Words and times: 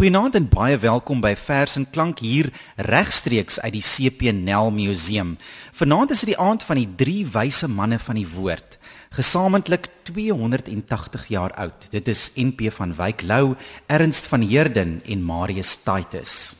Goeienaand 0.00 0.34
en 0.38 0.46
baie 0.48 0.78
welkom 0.80 1.18
by 1.20 1.34
Vers 1.36 1.74
en 1.76 1.84
Klank 1.92 2.22
hier 2.24 2.46
regstreeks 2.88 3.58
uit 3.60 3.74
die 3.74 3.82
CP 3.84 4.30
Nel 4.32 4.70
Museum. 4.72 5.34
Vanaand 5.76 6.14
is 6.14 6.22
dit 6.24 6.30
die 6.30 6.38
aand 6.40 6.64
van 6.64 6.78
die 6.80 6.86
drie 7.02 7.26
wyse 7.28 7.68
manne 7.68 7.98
van 8.00 8.16
die 8.16 8.24
woord, 8.24 8.78
gesamentlik 9.12 9.90
280 10.08 11.26
jaar 11.28 11.52
oud. 11.52 11.84
Dit 11.92 12.08
is 12.08 12.30
NP 12.32 12.72
van 12.78 12.96
Wyk 12.96 13.26
Lou, 13.28 13.58
Ernst 13.92 14.32
van 14.32 14.40
Heerden 14.40 15.02
en 15.04 15.20
Marius 15.20 15.74
Titus. 15.84 16.54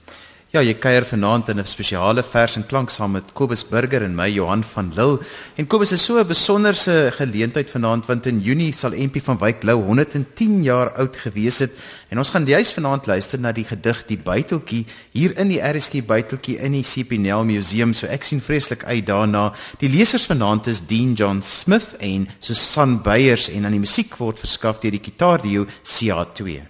Ja, 0.50 0.58
jy 0.66 0.72
kuier 0.82 1.04
vanaand 1.06 1.46
in 1.52 1.60
'n 1.60 1.66
spesiale 1.66 2.24
vers 2.26 2.56
en 2.56 2.66
klank 2.66 2.90
saam 2.90 3.12
met 3.12 3.32
Kobus 3.32 3.62
Burger 3.62 4.02
en 4.02 4.16
my 4.16 4.26
Johan 4.28 4.64
van 4.64 4.90
Lille. 4.96 5.20
En 5.54 5.66
Kobus 5.66 5.92
is 5.92 6.04
so 6.04 6.18
'n 6.18 6.26
besonderse 6.26 7.12
geleentheid 7.14 7.70
vanaand 7.70 8.06
want 8.06 8.26
in 8.26 8.40
Junie 8.40 8.72
sal 8.72 8.90
MP 8.90 9.22
van 9.22 9.38
Wyk 9.38 9.62
Lou 9.62 9.84
110 9.84 10.62
jaar 10.62 10.90
oud 10.90 11.16
gewees 11.16 11.58
het. 11.58 11.70
En 12.08 12.18
ons 12.18 12.30
gaan 12.30 12.44
juis 12.44 12.72
vanaand 12.72 13.06
luister 13.06 13.38
na 13.38 13.52
die 13.52 13.64
gedig 13.64 14.06
Die 14.06 14.18
Buiteltjie 14.18 14.86
hier 15.12 15.38
in 15.38 15.48
die 15.48 15.60
RSG 15.60 16.02
Buiteltjie 16.04 16.58
in 16.58 16.72
die 16.72 16.82
CPNL 16.82 17.44
Museum. 17.44 17.92
So 17.92 18.06
ek 18.06 18.24
sien 18.24 18.40
vreeslik 18.40 18.84
uit 18.84 19.06
daarna. 19.06 19.52
Die 19.78 19.88
lesers 19.88 20.26
vanaand 20.26 20.66
is 20.66 20.86
Dean 20.86 21.12
John 21.12 21.42
Smith 21.42 21.94
en 22.00 22.28
Susan 22.40 23.02
Beyers 23.02 23.48
en 23.48 23.64
aan 23.64 23.72
die 23.72 23.80
musiek 23.86 24.16
word 24.16 24.38
verskaf 24.38 24.80
deur 24.80 24.90
die 24.90 25.02
Gitaardio 25.04 25.66
CA2. 25.84 26.69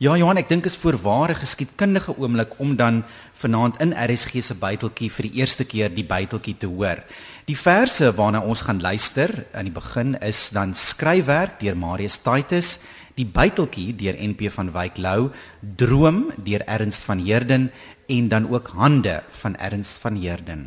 Ja 0.00 0.14
Johan, 0.16 0.38
ek 0.40 0.46
dink 0.48 0.64
is 0.64 0.78
voorware 0.80 1.34
geskiedkundige 1.36 2.14
oomblik 2.16 2.54
om 2.64 2.70
dan 2.72 3.02
vanaand 3.36 3.82
in 3.84 3.90
RSG 3.92 4.40
se 4.40 4.54
buiteltjie 4.56 5.10
vir 5.12 5.26
die 5.28 5.42
eerste 5.42 5.66
keer 5.68 5.90
die 5.92 6.06
buiteltjie 6.08 6.54
te 6.56 6.70
hoor. 6.72 7.02
Die 7.44 7.56
verse 7.60 8.08
waarna 8.16 8.40
ons 8.40 8.62
gaan 8.64 8.80
luister 8.80 9.28
aan 9.52 9.68
die 9.68 9.74
begin 9.76 10.14
is 10.24 10.38
dan 10.56 10.72
skryfwerk 10.72 11.58
deur 11.60 11.76
Marius 11.76 12.16
Titus, 12.24 12.78
die 13.12 13.26
buiteltjie 13.28 13.92
deur 14.00 14.16
NP 14.16 14.48
van 14.54 14.72
Wyk 14.72 14.96
Lou, 15.04 15.34
Droom 15.60 16.30
deur 16.48 16.64
Ernst 16.64 17.04
van 17.04 17.20
Heerden 17.20 17.68
en 18.08 18.32
dan 18.32 18.48
ook 18.48 18.72
Hande 18.72 19.18
van 19.42 19.58
Ernst 19.60 20.00
van 20.00 20.16
Heerden. 20.16 20.64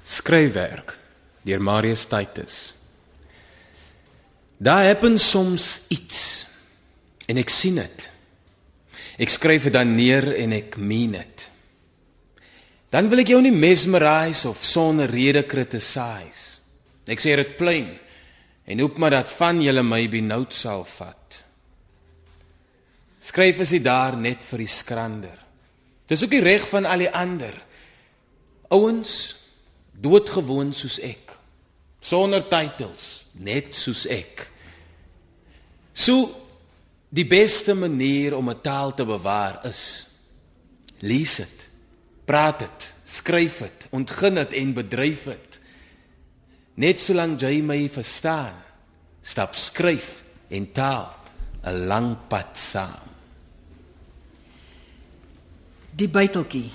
Skryfwerk 0.00 0.96
deur 1.44 1.60
Marius 1.60 2.08
Titus. 2.08 2.75
Daar 4.56 4.86
happen 4.86 5.18
soms 5.20 5.84
iets 5.92 6.46
en 7.28 7.36
ek 7.36 7.50
sien 7.52 7.76
dit. 7.76 8.06
Ek 9.20 9.32
skryf 9.32 9.68
dit 9.68 9.74
dan 9.74 9.92
neer 9.96 10.30
en 10.36 10.54
ek 10.56 10.78
meen 10.80 11.16
dit. 11.16 11.44
Dan 12.92 13.10
wil 13.12 13.20
ek 13.20 13.32
jou 13.34 13.40
nie 13.44 13.52
mesmerise 13.52 14.48
of 14.48 14.62
sonder 14.64 15.10
rede 15.10 15.42
criticize. 15.48 16.62
Ek 17.04 17.20
sê 17.20 17.34
dit 17.36 17.56
plain 17.58 17.90
en 18.66 18.80
hoop 18.82 18.96
maar 18.98 19.18
dat 19.18 19.34
van 19.36 19.60
julle 19.62 19.84
my 19.84 20.06
benoud 20.10 20.56
sal 20.56 20.86
vat. 20.88 21.42
Skryf 23.26 23.60
is 23.66 23.74
dit 23.76 23.84
daar 23.84 24.16
net 24.16 24.40
vir 24.46 24.64
die 24.64 24.70
skrander. 24.70 25.36
Dis 26.06 26.22
ook 26.22 26.32
die 26.32 26.44
reg 26.44 26.64
van 26.70 26.86
al 26.88 27.04
die 27.04 27.10
ander. 27.10 27.54
Ouens 28.72 29.34
doodgewoon 29.92 30.72
soos 30.74 31.00
ek. 31.02 31.34
Sonder 32.00 32.46
titels 32.46 33.25
net 33.38 33.74
soos 33.74 34.06
ek. 34.06 34.46
So 35.94 36.28
die 37.08 37.26
beste 37.26 37.74
manier 37.74 38.36
om 38.36 38.50
'n 38.50 38.60
taal 38.62 38.94
te 38.94 39.04
bewaar 39.04 39.64
is 39.66 40.06
lees 41.00 41.36
dit, 41.36 41.66
praat 42.24 42.58
dit, 42.58 42.94
skryf 43.04 43.58
dit, 43.58 43.86
ontgin 43.90 44.34
dit 44.34 44.52
en 44.52 44.74
bedryf 44.74 45.24
dit. 45.24 45.60
Net 46.74 47.00
solank 47.00 47.40
jy 47.40 47.62
my 47.62 47.88
verstaan, 47.88 48.56
stap 49.22 49.54
skryf 49.54 50.22
en 50.48 50.72
taal 50.72 51.14
'n 51.64 51.86
lang 51.86 52.16
pad 52.28 52.58
saam. 52.58 53.08
Die 55.96 56.08
buiteltjie 56.08 56.70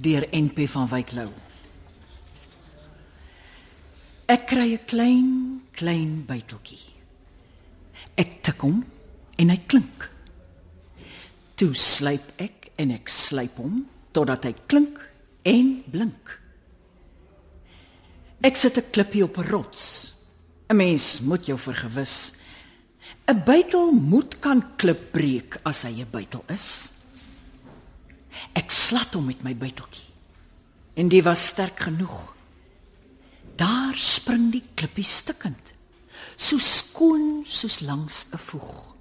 deur 0.00 0.26
NP 0.32 0.68
van 0.68 0.88
Wyk 0.88 1.12
Lou. 1.12 1.43
Ek 4.26 4.46
kry 4.48 4.72
'n 4.72 4.84
klein, 4.88 5.30
klein 5.76 6.24
buiteltjie. 6.24 6.80
Ek 8.16 8.40
tik 8.42 8.62
hom 8.64 8.84
en 9.36 9.50
hy 9.50 9.58
klink. 9.68 10.08
Toe 11.56 11.74
slyp 11.74 12.40
ek 12.40 12.72
en 12.78 12.90
ek 12.90 13.08
slyp 13.08 13.58
hom 13.60 13.84
totdat 14.16 14.44
hy 14.48 14.54
klink 14.66 14.96
en 15.44 15.84
blink. 15.92 16.40
Ek 18.40 18.56
sit 18.56 18.78
'n 18.78 18.90
klippie 18.90 19.24
op 19.24 19.36
'n 19.38 19.50
rots. 19.50 20.14
'n 20.70 20.76
Mens 20.76 21.20
moet 21.20 21.44
jou 21.46 21.58
vergewis. 21.58 22.32
'n 23.28 23.44
Buitel 23.44 23.92
moet 23.92 24.40
kan 24.40 24.76
klip 24.76 25.12
breek 25.12 25.60
as 25.64 25.82
hy 25.82 26.00
'n 26.00 26.10
buitel 26.10 26.44
is. 26.48 26.92
Ek 28.54 28.70
slat 28.70 29.12
hom 29.14 29.26
met 29.26 29.42
my 29.44 29.54
buiteltjie. 29.54 30.08
En 30.96 31.08
dit 31.08 31.24
was 31.24 31.46
sterk 31.46 31.80
genoeg. 31.80 32.33
Daar 33.56 33.94
spring 33.94 34.50
die 34.52 34.62
klippie 34.74 35.06
stikkend. 35.06 35.74
So 36.36 36.58
skoon 36.58 37.44
soos 37.46 37.80
langs 37.80 38.26
'n 38.32 38.38
voeg. 38.38 38.94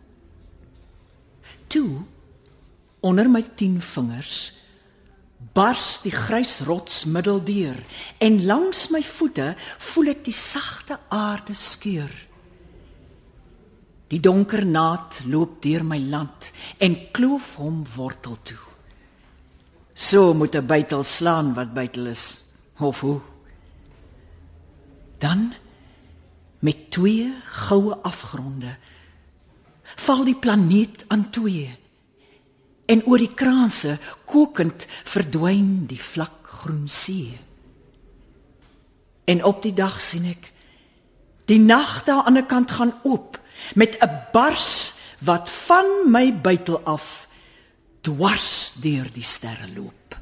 Toe 1.67 2.03
onder 2.99 3.29
my 3.29 3.43
10 3.55 3.81
vingers 3.81 4.53
bars 5.51 5.99
die 6.03 6.13
grys 6.13 6.61
rots 6.63 7.03
middeldeur 7.05 7.75
en 8.17 8.45
langs 8.45 8.87
my 8.93 9.01
voete 9.03 9.53
voel 9.91 10.13
ek 10.13 10.23
die 10.25 10.35
sagte 10.35 10.99
aarde 11.09 11.55
skeur. 11.57 12.11
Die 14.07 14.21
donker 14.23 14.63
naad 14.65 15.19
loop 15.27 15.59
deur 15.61 15.83
my 15.83 15.99
land 15.99 16.51
en 16.77 16.95
kloof 17.11 17.55
hom 17.59 17.83
wortel 17.95 18.37
toe. 18.43 18.61
So 19.93 20.33
moet 20.33 20.55
'n 20.55 20.65
buitel 20.65 21.03
slaan 21.03 21.53
wat 21.53 21.73
buitel 21.73 22.07
is. 22.07 22.39
Of 22.79 23.01
hoe? 23.01 23.32
Dan 25.23 25.53
met 26.59 26.89
twee 26.91 27.31
goue 27.67 27.95
afgronde 28.03 28.75
val 29.95 30.23
die 30.23 30.35
planeet 30.35 31.05
aan 31.07 31.29
twee. 31.29 31.69
En 32.85 33.03
oor 33.05 33.21
die 33.21 33.33
kraanse 33.33 33.97
kokend 34.25 34.85
verdwyn 34.89 35.85
die 35.87 36.01
vlak 36.01 36.47
groen 36.63 36.89
see. 36.89 37.37
En 39.25 39.43
op 39.43 39.61
die 39.63 39.73
dag 39.75 40.01
sien 40.01 40.25
ek 40.31 40.49
die 41.51 41.59
nag 41.59 42.01
daar 42.07 42.23
aan 42.27 42.39
die 42.39 42.47
kant 42.47 42.71
gaan 42.71 42.93
oop 43.03 43.39
met 43.75 43.95
'n 43.99 44.11
bars 44.33 44.93
wat 45.19 45.49
van 45.49 46.11
my 46.11 46.33
buitel 46.33 46.79
af 46.83 47.27
dwars 48.01 48.73
deur 48.75 49.07
die 49.13 49.23
sterre 49.23 49.67
loop. 49.75 50.19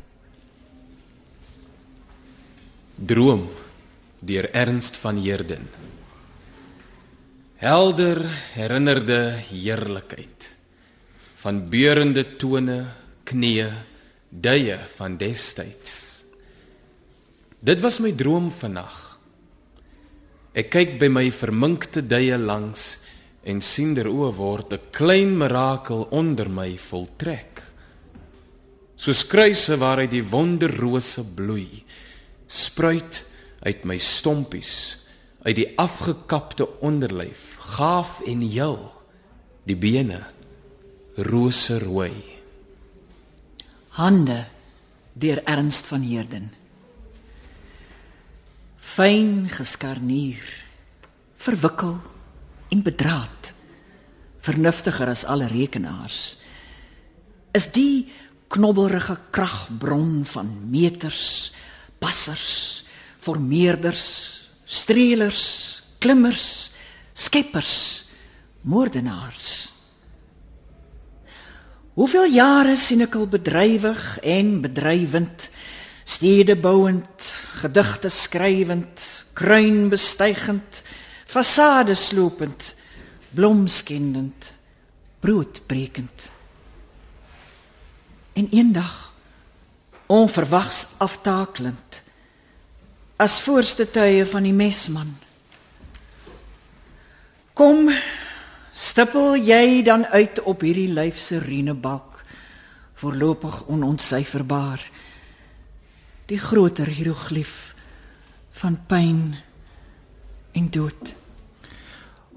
Droom 2.96 3.50
deur 4.22 4.48
Ernst 4.54 4.98
van 5.02 5.18
Heerden. 5.18 5.66
Helder 7.62 8.22
herinnerde 8.54 9.42
heerlikheid 9.50 10.50
van 11.42 11.64
beurende 11.74 12.22
tone, 12.38 12.84
knieë, 13.26 13.70
duie 14.30 14.78
van 14.94 15.16
destyds. 15.18 15.96
Dit 17.62 17.82
was 17.82 17.98
my 18.02 18.12
droom 18.14 18.52
vannag. 18.54 19.00
Ek 20.54 20.70
kyk 20.70 21.00
by 21.02 21.10
my 21.10 21.26
verminkte 21.34 22.04
duie 22.06 22.38
langs 22.38 23.00
en 23.42 23.62
sien 23.66 23.96
der 23.98 24.10
oë 24.12 24.30
word 24.38 24.74
'n 24.74 24.90
klein 24.94 25.34
mirakel 25.38 26.06
onder 26.12 26.50
my 26.50 26.78
voltrek. 26.78 27.64
Soos 28.96 29.26
kruise 29.26 29.78
waaruit 29.78 30.12
die 30.12 30.22
wonderrose 30.22 31.24
bloei, 31.26 31.84
spruit 32.48 33.26
uit 33.62 33.86
my 33.86 33.98
stompies 33.98 34.98
uit 35.42 35.56
die 35.58 35.70
afgekapte 35.80 36.68
onderlyf 36.82 37.56
gaaf 37.78 38.20
en 38.26 38.44
heel 38.46 38.92
die 39.70 39.78
bene 39.78 40.22
roserooi 41.16 42.42
hande 43.92 44.46
deur 45.14 45.42
Ernst 45.44 45.86
van 45.92 46.02
Heerden. 46.02 46.52
Fyn 48.80 49.50
geskarnier 49.52 50.44
verwikkel 51.42 51.98
en 52.72 52.84
bedraad 52.86 53.52
vernuftiger 54.46 55.12
as 55.12 55.26
alle 55.28 55.50
rekenaars 55.52 56.20
is 57.58 57.68
die 57.76 58.12
knobbelrige 58.52 59.18
kragbron 59.36 60.22
van 60.28 60.54
meters 60.72 61.52
passers 62.00 62.86
formeerders, 63.22 64.06
streelers, 64.66 65.82
klimmers, 66.02 66.72
skeppers, 67.14 68.06
moordenaars. 68.62 69.70
Hoeveel 71.94 72.32
jare 72.34 72.78
sien 72.80 73.04
ek 73.06 73.18
al 73.20 73.28
bedrywig 73.30 74.02
en 74.26 74.56
bedrywend, 74.64 75.50
stede 76.08 76.56
bouend, 76.58 77.28
gedigte 77.62 78.10
skrywend, 78.10 79.06
kruin 79.38 79.90
bestuigend, 79.92 80.82
fasades 81.30 82.08
slopend, 82.10 82.72
blomskendend, 83.38 84.50
broodbrekend. 85.22 86.30
En 88.34 88.48
eendag 88.50 89.12
onverwags 90.12 90.88
aftakelend 90.98 92.02
as 93.22 93.38
voorste 93.46 93.86
tye 93.86 94.24
van 94.26 94.48
die 94.48 94.56
mesman. 94.56 95.12
Kom, 97.54 97.92
stippel 98.74 99.36
jy 99.38 99.84
dan 99.86 100.08
uit 100.10 100.42
op 100.50 100.64
hierdie 100.66 100.90
lyf 100.90 101.20
se 101.22 101.38
rinebalk, 101.44 102.24
voorlopig 102.98 103.60
onontsyferbaar. 103.70 104.82
Die 106.32 106.40
groter 106.42 106.90
hieroglief 106.90 107.76
van 108.58 108.80
pyn 108.90 109.22
en 110.58 110.72
dood. 110.74 111.14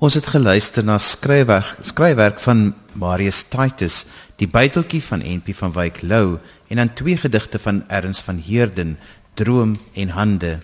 Ons 0.05 0.19
het 0.19 0.29
geluister 0.35 0.85
na 0.85 0.99
skryfwerk 1.01 1.81
skryfwerk 1.87 2.43
van 2.45 2.75
Marius 2.93 3.41
Titus, 3.49 4.03
die 4.37 4.51
byteltjie 4.51 5.01
van 5.07 5.25
NP 5.25 5.57
van 5.57 5.73
Wyk 5.73 6.03
Lou 6.05 6.37
en 6.69 6.83
dan 6.83 6.93
twee 6.93 7.17
gedigte 7.17 7.63
van 7.63 7.85
Erns 7.89 8.21
van 8.21 8.43
Heerden, 8.43 8.99
Droom 9.39 9.79
en 9.95 10.13
Hande. 10.13 10.59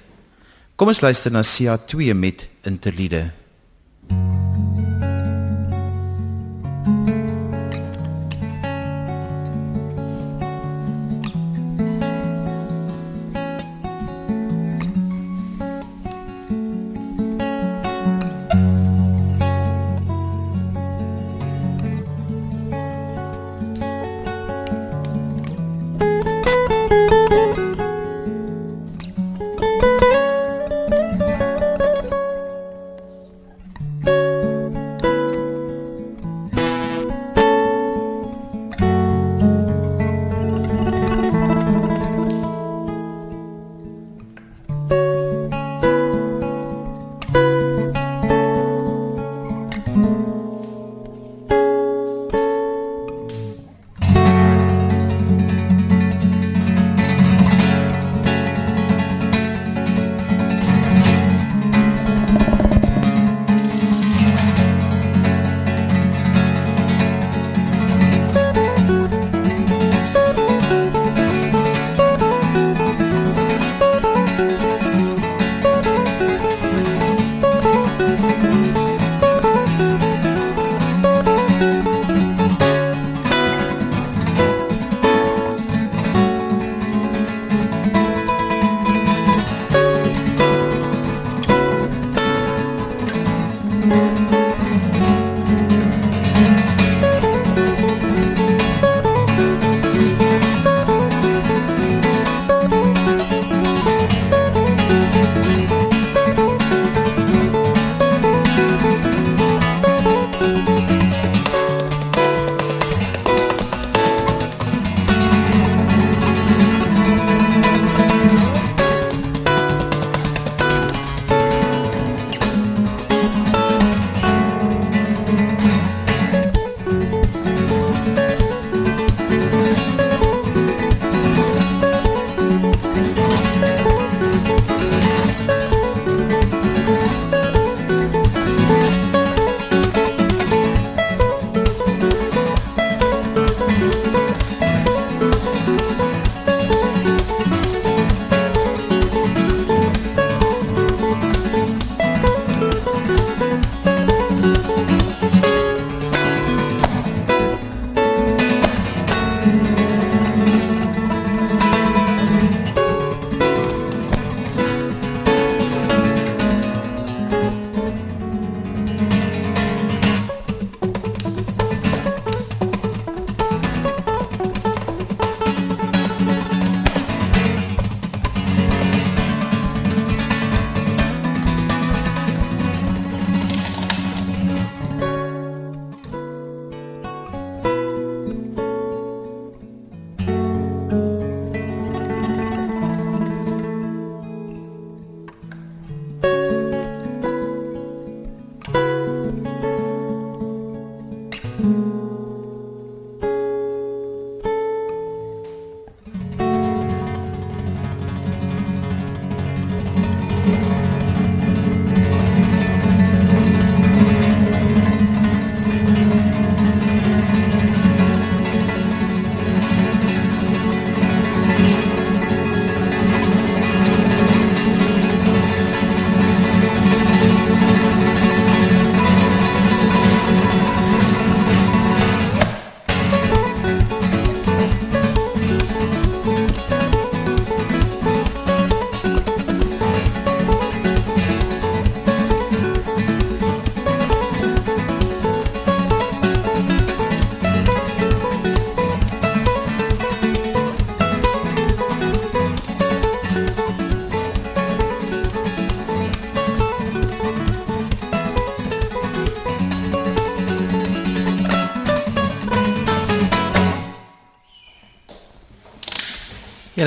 Kom 0.80 0.88
ons 0.88 1.02
luister 1.04 1.28
na 1.28 1.42
Sia 1.44 1.74
2 1.76 2.14
met 2.16 2.46
Interlude. 2.64 3.18
Jy 4.08 5.29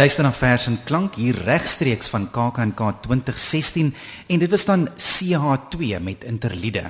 luister 0.03 0.25
na 0.25 0.33
vers 0.35 0.65
en 0.67 0.75
klank 0.83 1.15
hier 1.15 1.37
regstreeks 1.45 2.09
van 2.11 2.25
KAKNK 2.27 2.81
2016 3.05 3.93
en 4.27 4.41
dit 4.41 4.51
was 4.51 4.65
dan 4.67 4.89
CH2 4.99 6.01
met 6.03 6.25
interlude. 6.27 6.83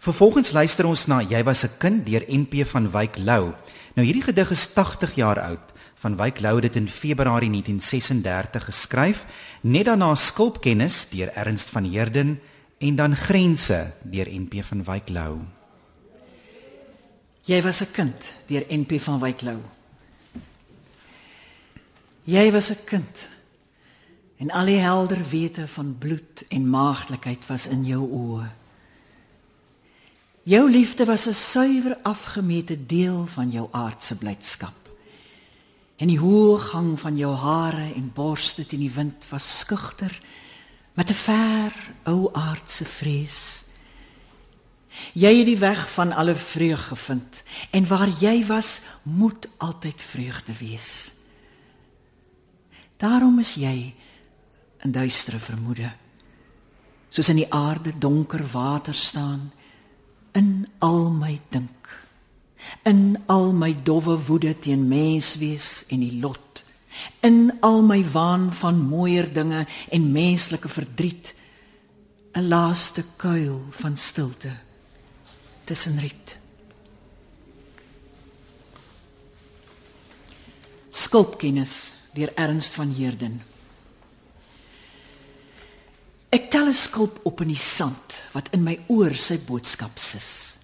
Vervolgens 0.00 0.54
luister 0.56 0.88
ons 0.88 1.02
na 1.12 1.18
Jy 1.20 1.42
was 1.44 1.64
'n 1.64 1.76
kind 1.78 2.06
deur 2.06 2.24
NP 2.26 2.64
van 2.64 2.90
Wyk 2.90 3.18
Lou. 3.18 3.52
Nou 3.94 4.06
hierdie 4.06 4.22
gedig 4.22 4.50
is 4.50 4.72
80 4.72 5.14
jaar 5.14 5.40
oud. 5.40 5.66
Van 5.94 6.16
Wyk 6.16 6.40
Lou 6.40 6.54
het 6.54 6.62
dit 6.62 6.76
in 6.76 6.88
Februarie 6.88 7.50
1936 7.50 8.64
geskryf, 8.64 9.24
net 9.60 9.84
daarna 9.84 10.14
Skulpkennis 10.14 11.08
deur 11.10 11.28
Ernst 11.34 11.68
van 11.70 11.84
Heerden 11.84 12.40
en 12.78 12.96
dan 12.96 13.16
Grense 13.16 13.92
deur 14.02 14.26
NP 14.30 14.64
van 14.64 14.84
Wyk 14.84 15.08
Lou. 15.08 15.38
Jy 17.42 17.62
was 17.62 17.80
'n 17.80 17.92
kind 17.92 18.32
deur 18.46 18.64
NP 18.68 19.00
van 19.00 19.20
Wyk 19.20 19.40
Lou. 19.42 19.77
Jy 22.28 22.50
was 22.52 22.70
'n 22.70 22.84
kind. 22.84 23.28
En 24.36 24.50
al 24.50 24.64
die 24.64 24.78
helder 24.78 25.28
wete 25.28 25.68
van 25.68 25.98
bloed 25.98 26.44
en 26.48 26.70
maagdelikheid 26.70 27.46
was 27.46 27.66
in 27.66 27.84
jou 27.84 28.10
oë. 28.10 28.50
Jou 30.42 30.70
liefde 30.70 31.04
was 31.04 31.26
'n 31.26 31.34
suiwer 31.34 31.96
afgemete 32.02 32.86
deel 32.86 33.26
van 33.26 33.50
jou 33.50 33.68
aardse 33.70 34.16
blydskap. 34.16 34.76
En 35.96 36.06
die 36.06 36.18
hoë 36.18 36.58
gang 36.58 37.00
van 37.00 37.16
jou 37.16 37.34
hare 37.34 37.92
en 37.94 38.12
borste 38.14 38.66
teen 38.66 38.80
die 38.80 38.94
wind 38.94 39.24
was 39.28 39.58
skugter 39.58 40.20
met 40.92 41.10
'n 41.10 41.14
ver 41.14 41.72
ou 42.04 42.28
aardse 42.32 42.84
vrees. 42.84 43.64
Jy 45.12 45.36
het 45.36 45.46
die 45.46 45.58
weg 45.58 45.92
van 45.92 46.12
alle 46.12 46.34
vreugde 46.34 46.84
gevind 46.84 47.42
en 47.70 47.86
waar 47.86 48.08
jy 48.08 48.46
was, 48.46 48.80
moet 49.02 49.48
altyd 49.56 50.02
vreugde 50.02 50.52
wees. 50.58 51.16
Daarom 52.98 53.38
is 53.38 53.54
jy 53.54 53.94
in 54.82 54.92
duistere 54.92 55.38
vermoede. 55.38 55.92
Soos 57.14 57.30
in 57.30 57.38
die 57.40 57.50
aarde 57.54 57.94
donker 57.98 58.42
water 58.52 58.94
staan 58.94 59.52
in 60.36 60.66
al 60.82 61.10
my 61.14 61.38
dink. 61.50 61.88
In 62.82 63.22
al 63.30 63.52
my 63.54 63.70
dowwe 63.74 64.16
woede 64.26 64.58
teen 64.58 64.88
menswees 64.90 65.84
en 65.88 66.02
die 66.02 66.18
lot. 66.18 66.64
In 67.22 67.54
al 67.62 67.84
my 67.86 68.02
waan 68.12 68.50
van 68.52 68.80
mooier 68.82 69.30
dinge 69.32 69.66
en 69.94 70.12
menslike 70.12 70.68
verdriet. 70.68 71.34
'n 72.34 72.48
Laaste 72.48 73.04
kuil 73.16 73.62
van 73.70 73.96
stilte 73.96 74.52
tussen 75.64 75.98
riet. 75.98 76.38
Skulpkennis 80.90 81.97
deur 82.14 82.32
Ernst 82.34 82.74
van 82.74 82.94
Heerden. 82.94 83.42
Ek 86.28 86.50
tel 86.50 86.68
'n 86.68 86.76
skulp 86.76 87.20
op 87.24 87.40
in 87.40 87.48
die 87.48 87.56
sand 87.56 88.28
wat 88.32 88.48
in 88.52 88.62
my 88.62 88.78
oor 88.86 89.14
sy 89.16 89.38
boodskap 89.38 89.98
sis. 89.98 90.56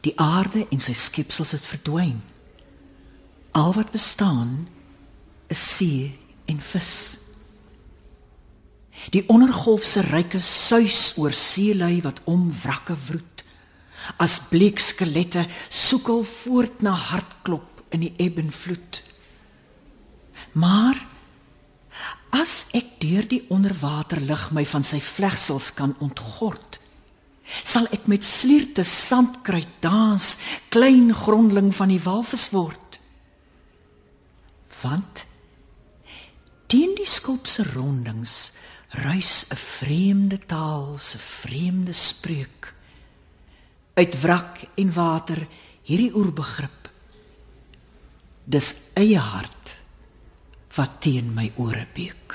Die 0.00 0.12
aarde 0.20 0.66
en 0.70 0.80
sy 0.80 0.92
skepsels 0.92 1.50
het 1.50 1.64
verdwyn. 1.64 2.20
Al 3.52 3.72
wat 3.72 3.90
bestaan 3.90 4.68
is 5.48 5.76
see 5.76 6.18
en 6.46 6.60
vis. 6.60 7.18
Die 9.10 9.24
ondergolf 9.28 9.84
se 9.84 10.00
ryke 10.00 10.40
suis 10.40 11.12
oor 11.16 11.32
seelui 11.32 12.02
wat 12.02 12.20
om 12.24 12.52
wrakke 12.62 12.96
wroet. 13.06 13.44
As 14.18 14.38
bleek 14.50 14.78
skelette 14.78 15.46
soekel 15.68 16.24
voort 16.24 16.82
na 16.82 16.90
hartklop 16.90 17.84
in 17.90 18.00
die 18.00 18.14
ebb 18.18 18.38
en 18.38 18.52
vloed. 18.52 19.02
Maar 20.56 20.96
as 22.32 22.66
ek 22.76 22.96
deur 23.02 23.26
die 23.28 23.42
onderwaterlig 23.52 24.48
my 24.56 24.64
van 24.68 24.84
sy 24.86 25.02
vlegsels 25.04 25.72
kan 25.76 25.92
ontgord, 26.04 26.78
sal 27.60 27.86
ek 27.94 28.08
met 28.10 28.24
slierte 28.24 28.84
sandkruid 28.88 29.76
dans, 29.84 30.24
klein 30.72 31.12
grondling 31.14 31.70
van 31.76 31.92
die 31.92 32.00
walvis 32.02 32.48
word. 32.56 32.98
Want 34.80 35.26
teen 36.72 36.96
die 36.96 37.08
skulp 37.08 37.46
se 37.46 37.62
rondings 37.74 38.52
ruis 39.04 39.44
'n 39.52 39.56
vreemde 39.56 40.38
taal, 40.46 40.96
'n 40.96 41.24
vreemde 41.42 41.92
spreuk 41.92 42.74
uit 43.94 44.20
wrak 44.22 44.64
en 44.76 44.92
water 44.92 45.46
hierdie 45.82 46.14
oerbegrip. 46.16 46.90
Dis 48.44 48.74
eie 48.94 49.18
hart 49.18 49.85
wat 50.76 51.00
teen 51.00 51.32
my 51.34 51.48
ore 51.56 51.86
beuk. 51.96 52.34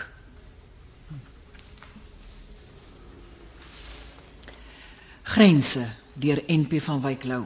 Grense 5.31 5.85
deur 6.13 6.41
NP 6.47 6.81
van 6.83 7.01
Wyk 7.01 7.23
Lou. 7.29 7.43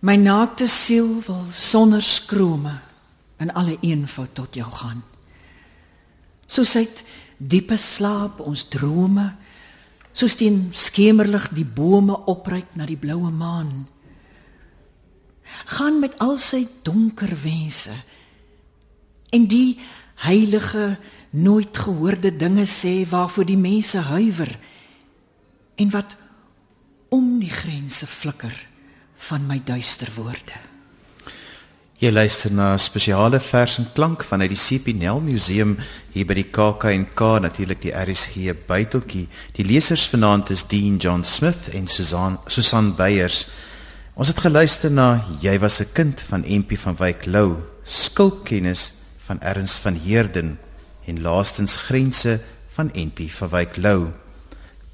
My 0.00 0.16
naakte 0.16 0.66
siel 0.70 1.18
wil 1.26 1.44
sonder 1.54 2.02
skrome 2.02 2.78
in 3.38 3.52
alle 3.52 3.76
eenvoud 3.80 4.34
tot 4.34 4.54
jou 4.54 4.66
gaan. 4.80 5.02
Soos 6.46 6.74
uit 6.76 7.04
diepe 7.38 7.76
slaap 7.76 8.40
ons 8.40 8.64
drome, 8.70 9.26
soos 10.12 10.34
teen 10.38 10.70
skemerlig 10.74 11.50
die 11.54 11.66
bome 11.66 12.16
opryk 12.30 12.74
na 12.78 12.86
die 12.88 12.98
bloue 12.98 13.30
maan 13.30 13.86
gaan 15.64 16.00
met 16.00 16.18
al 16.18 16.38
sy 16.38 16.66
donker 16.82 17.32
wense 17.42 17.94
en 19.30 19.46
die 19.46 19.78
heilige 20.24 20.96
nooit 21.30 21.76
gehoorde 21.76 22.36
dinge 22.36 22.64
sê 22.66 23.02
waarvoor 23.08 23.44
die 23.44 23.60
mense 23.60 23.98
huiwer 23.98 24.58
en 25.76 25.90
wat 25.90 26.16
om 27.08 27.38
die 27.40 27.52
grense 27.52 28.06
flikker 28.06 28.54
van 29.28 29.46
my 29.46 29.60
duister 29.64 30.10
woorde. 30.16 30.56
Jy 31.98 32.12
luister 32.12 32.52
na 32.52 32.74
'n 32.74 32.78
spesiale 32.78 33.40
vers 33.40 33.78
en 33.78 33.92
klank 33.92 34.22
vanuit 34.22 34.50
die 34.50 34.64
CPNL 34.66 35.20
Museum 35.20 35.78
hier 36.12 36.26
by 36.26 36.34
die 36.34 36.50
KAK&K 36.50 37.20
natuurlik 37.40 37.82
die 37.82 37.90
RSG 37.90 38.54
buiteltjie. 38.66 39.26
Die 39.52 39.64
lesers 39.64 40.06
vanaand 40.06 40.50
is 40.50 40.62
Dean 40.62 40.96
John 40.96 41.24
Smith 41.24 41.68
en 41.74 41.86
Susan 41.88 42.38
Susan 42.46 42.94
Beyers. 42.94 43.48
Ons 44.18 44.32
het 44.32 44.40
geluister 44.42 44.90
na 44.90 45.20
Jy 45.38 45.60
was 45.62 45.78
'n 45.78 45.92
kind 45.94 46.20
van 46.20 46.42
MP 46.42 46.74
van 46.76 46.96
Wyk 46.96 47.26
Lou, 47.26 47.54
Skulpkennis 47.84 48.92
van 49.26 49.40
Ernst 49.40 49.78
van 49.78 49.94
Heerden 49.94 50.58
en 51.06 51.20
laastens 51.20 51.76
Grense 51.76 52.40
van 52.74 52.90
MP 52.94 53.30
van 53.30 53.48
Wyk 53.48 53.76
Lou. 53.76 54.10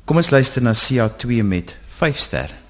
Kom 0.04 0.16
ons 0.16 0.30
luister 0.30 0.62
na 0.62 0.74
CA2 0.74 1.42
met 1.42 1.76
5 1.86 2.18
ster. 2.18 2.63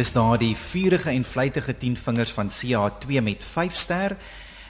Dis 0.00 0.14
daardie 0.16 0.54
vurige 0.56 1.10
en 1.10 1.24
vlytige 1.24 1.76
10 1.76 1.96
vingers 1.96 2.30
van 2.32 2.48
CA2 2.48 3.20
met 3.22 3.44
5 3.44 3.74
ster 3.74 4.16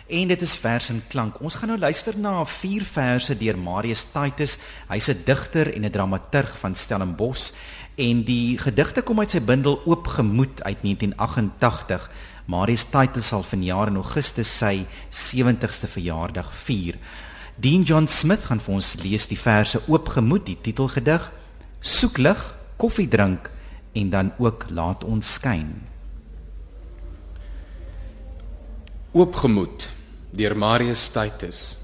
en 0.06 0.28
dit 0.28 0.40
is 0.42 0.54
vers 0.58 0.88
en 0.90 1.02
klank. 1.08 1.36
Ons 1.40 1.54
gaan 1.54 1.70
nou 1.70 1.78
luister 1.78 2.16
na 2.18 2.32
vier 2.44 2.82
verse 2.82 3.36
deur 3.38 3.58
Marius 3.58 4.02
Titus. 4.10 4.56
Hy's 4.88 5.08
'n 5.08 5.22
digter 5.24 5.70
en 5.74 5.84
'n 5.84 5.90
dramaturg 5.90 6.58
van 6.58 6.74
Stellenbosch 6.74 7.52
en 7.94 8.24
die 8.24 8.58
gedigte 8.58 9.02
kom 9.02 9.20
uit 9.20 9.30
sy 9.30 9.40
bundel 9.40 9.80
Oopgemoed 9.84 10.62
uit 10.62 10.82
1988. 10.82 12.10
Marius 12.46 12.84
Titus 12.84 13.26
sal 13.26 13.42
vanjaar 13.42 13.86
in 13.86 13.96
Augustus 14.02 14.58
sy 14.58 14.86
70ste 15.10 15.86
verjaardag 15.86 16.52
vier. 16.52 16.98
Dean 17.56 17.82
John 17.82 18.06
Smith 18.06 18.44
gaan 18.44 18.60
vir 18.60 18.74
ons 18.74 18.96
lees 19.02 19.26
die 19.26 19.38
verse 19.38 19.80
Oopgemoed, 19.86 20.46
die 20.46 20.58
titelgedig. 20.60 21.32
Soek 21.80 22.18
lig, 22.18 22.54
koffie 22.76 23.08
drink 23.08 23.50
en 23.92 24.10
dan 24.10 24.32
ook 24.38 24.66
laat 24.70 25.04
ons 25.04 25.32
skyn. 25.32 25.82
Oopgemoed 29.12 29.90
deur 30.30 30.56
Marius 30.56 31.08
Titus. 31.08 31.76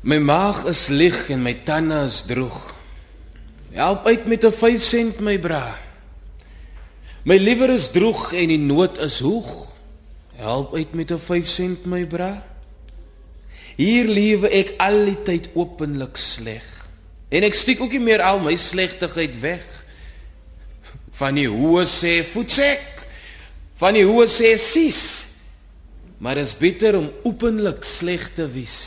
My 0.00 0.18
maag 0.18 0.64
is 0.64 0.88
lig 0.88 1.28
en 1.30 1.42
my 1.44 1.54
tande 1.64 2.06
is 2.08 2.22
droog. 2.26 2.74
Help 3.70 4.06
uit 4.06 4.26
met 4.26 4.44
'n 4.44 4.52
5 4.52 4.82
sent 4.82 5.20
my 5.20 5.38
bra. 5.38 5.78
My 7.22 7.36
liewer 7.36 7.70
is 7.70 7.90
droog 7.90 8.32
en 8.32 8.48
die 8.48 8.58
nood 8.58 8.98
is 8.98 9.20
hoog. 9.20 9.72
Help 10.34 10.74
uit 10.74 10.94
met 10.94 11.12
'n 11.12 11.18
5 11.18 11.46
sent 11.46 11.84
my 11.84 12.06
bra. 12.06 12.42
Hier 13.76 14.08
lewe 14.08 14.48
ek 14.48 14.74
al 14.78 15.04
die 15.04 15.22
tyd 15.22 15.50
openlik 15.54 16.16
sleg. 16.16 16.79
En 17.30 17.46
ek 17.46 17.54
steek 17.54 17.80
ook 17.80 17.92
nie 17.94 18.02
meer 18.02 18.24
al 18.26 18.40
my 18.42 18.56
slegtigheid 18.58 19.36
weg. 19.42 19.66
Van 21.20 21.36
die 21.38 21.48
hoë 21.50 21.84
sê 21.86 22.14
voetsek. 22.26 23.04
Van 23.78 23.94
die 23.94 24.06
hoë 24.06 24.26
sê 24.30 24.56
sis. 24.58 25.02
Maar 26.20 26.40
dit 26.40 26.48
is 26.50 26.56
beter 26.58 26.98
om 26.98 27.06
openlik 27.24 27.86
sleg 27.86 28.26
te 28.36 28.48
wees. 28.50 28.80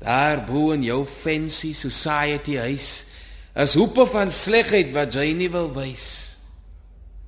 Daar 0.00 0.44
bo 0.46 0.70
in 0.76 0.84
jou 0.86 1.02
fancy 1.04 1.72
society 1.76 2.56
huis 2.56 2.90
is 3.58 3.74
hoepe 3.74 4.06
van 4.06 4.30
slegheid 4.30 4.92
wat 4.94 5.16
jy 5.18 5.32
nie 5.36 5.50
wil 5.52 5.68
wys. 5.74 6.06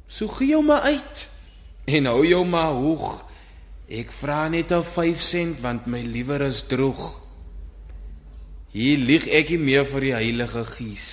So 0.07 0.31
gee 0.31 0.53
jou 0.53 0.63
maar 0.65 0.87
uit 0.93 1.27
en 1.91 2.07
hou 2.07 2.23
jou 2.25 2.45
maar 2.47 2.77
hoog. 2.79 3.25
Ek 3.91 4.13
vra 4.13 4.49
net 4.49 4.73
'n 4.73 4.85
5 4.85 5.21
sent 5.21 5.61
want 5.61 5.87
my 5.87 6.01
liewer 6.01 6.41
is 6.41 6.63
droog. 6.63 7.22
Hier 8.73 8.97
lieg 8.97 9.27
ek 9.29 9.53
nie 9.53 9.61
meer 9.61 9.85
vir 9.85 10.07
die 10.07 10.15
Heilige 10.17 10.65
Gees. 10.65 11.09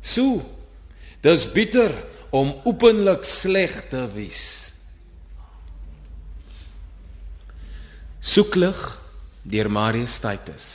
So, 0.00 0.40
dis 1.20 1.44
bitter 1.52 1.92
om 2.32 2.54
openlik 2.68 3.26
sleg 3.28 3.74
te 3.90 4.06
wees. 4.14 4.72
Soeklig 8.24 8.78
deur 9.48 9.68
Marius 9.72 10.16
Titus. 10.20 10.68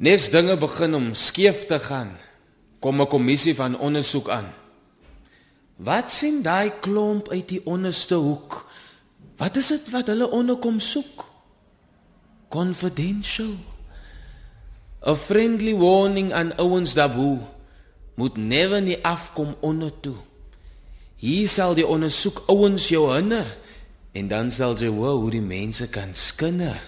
Nes 0.00 0.30
dinge 0.32 0.56
begin 0.56 0.96
om 0.96 1.08
skeef 1.14 1.66
te 1.68 1.78
gaan, 1.78 2.16
kom 2.80 3.00
'n 3.00 3.06
kommissie 3.06 3.54
van 3.54 3.78
ondersoek 3.78 4.28
aan. 4.28 4.48
Wat 5.76 6.10
sien 6.10 6.42
daai 6.42 6.72
klomp 6.80 7.28
uit 7.28 7.48
die 7.48 7.60
onderste 7.64 8.14
hoek? 8.14 8.66
Wat 9.36 9.56
is 9.56 9.68
dit 9.68 9.90
wat 9.90 10.06
hulle 10.06 10.28
onderkom 10.28 10.80
soek? 10.80 11.24
Confidential. 12.48 13.69
A 15.06 15.14
friendly 15.16 15.74
warning 15.74 16.32
aan 16.32 16.52
ouens 16.60 16.94
dabu 16.94 17.38
moet 18.14 18.36
never 18.36 18.82
nie 18.82 18.98
afkom 19.04 19.54
onder 19.60 19.92
toe. 20.00 20.16
Hier 21.16 21.48
sal 21.48 21.74
die 21.74 21.86
ondersoek 21.86 22.42
ouens 22.48 22.88
jou 22.88 23.08
hinder 23.14 23.48
En 24.12 24.28
dan 24.28 24.50
sal 24.50 24.74
jy 24.78 24.90
hoor 24.90 25.20
hoe 25.22 25.30
die 25.36 25.44
mense 25.44 25.86
kan 25.90 26.14
skinder. 26.18 26.80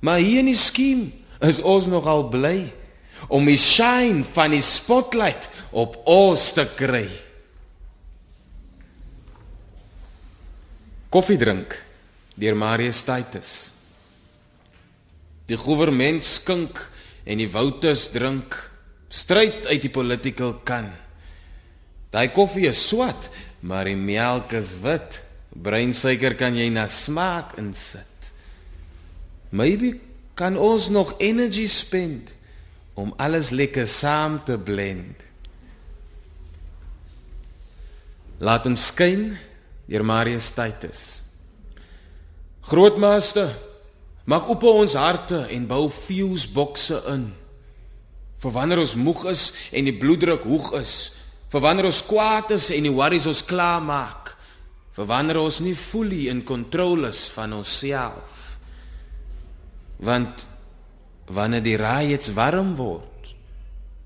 Maar 0.00 0.22
hier 0.22 0.44
in 0.44 0.52
die 0.52 0.58
skiem 0.58 1.08
is 1.42 1.58
ons 1.60 1.88
nogal 1.90 2.28
bly 2.30 2.70
om 3.28 3.44
die 3.48 3.58
shine 3.60 4.22
van 4.34 4.54
die 4.54 4.64
spotlight 4.64 5.50
op 5.76 5.98
ons 6.08 6.50
te 6.56 6.64
kry. 6.78 7.08
Koffie 11.10 11.38
drink 11.40 11.74
deur 12.38 12.56
Marius 12.56 13.02
Titus. 13.04 13.69
Die 15.50 15.58
regering 15.58 16.22
skink 16.22 16.78
en 17.26 17.40
die 17.42 17.50
wouters 17.50 18.06
drink 18.14 18.54
stryd 19.10 19.66
uit 19.66 19.82
die 19.82 19.90
political 19.90 20.54
kan. 20.62 20.92
Daai 22.14 22.30
koffie 22.34 22.68
is 22.70 22.82
swart, 22.86 23.26
maar 23.66 23.88
die 23.90 23.98
melk 23.98 24.54
is 24.54 24.76
wit. 24.82 25.18
Breinsuiker 25.50 26.36
kan 26.38 26.54
jy 26.54 26.68
na 26.70 26.86
smaak 26.86 27.56
insit. 27.58 28.06
Maybe 29.50 29.96
kan 30.38 30.54
ons 30.54 30.86
nog 30.94 31.16
energy 31.18 31.66
spend 31.66 32.30
om 32.94 33.10
alles 33.18 33.50
lekker 33.50 33.88
saam 33.90 34.38
te 34.46 34.54
blend. 34.54 35.26
Laat 38.38 38.70
ons 38.70 38.86
skyn 38.92 39.32
deur 39.90 40.06
Marius 40.06 40.52
Titus. 40.54 41.02
Grootmeester, 42.70 43.50
maak 44.30 44.48
op 44.52 44.62
ons 44.68 44.94
harte 44.94 45.44
en 45.50 45.66
bou 45.66 45.88
fuse 45.90 46.48
bokse 46.54 47.00
in. 47.10 47.30
Vir 48.40 48.54
wanneer 48.54 48.82
ons 48.84 48.94
moeg 48.94 49.24
is 49.32 49.50
en 49.74 49.88
die 49.88 49.96
bloeddruk 49.98 50.46
hoog 50.46 50.70
is, 50.78 50.94
vir 51.50 51.64
wanneer 51.64 51.90
ons 51.90 52.04
kwaad 52.06 52.54
is 52.54 52.70
en 52.70 52.86
die 52.86 52.94
worries 52.94 53.26
ons 53.26 53.42
klaar 53.44 53.82
maak 53.82 54.36
vir 55.00 55.08
wanneer 55.08 55.38
ons 55.40 55.60
nie 55.64 55.76
fully 55.78 56.26
in 56.28 56.42
kontrole 56.44 57.08
is 57.08 57.22
van 57.32 57.54
onsself. 57.56 58.58
Want 60.04 60.46
wanneer 61.30 61.64
die 61.64 61.78
raaits 61.78 62.32
warm 62.36 62.74
word 62.76 63.06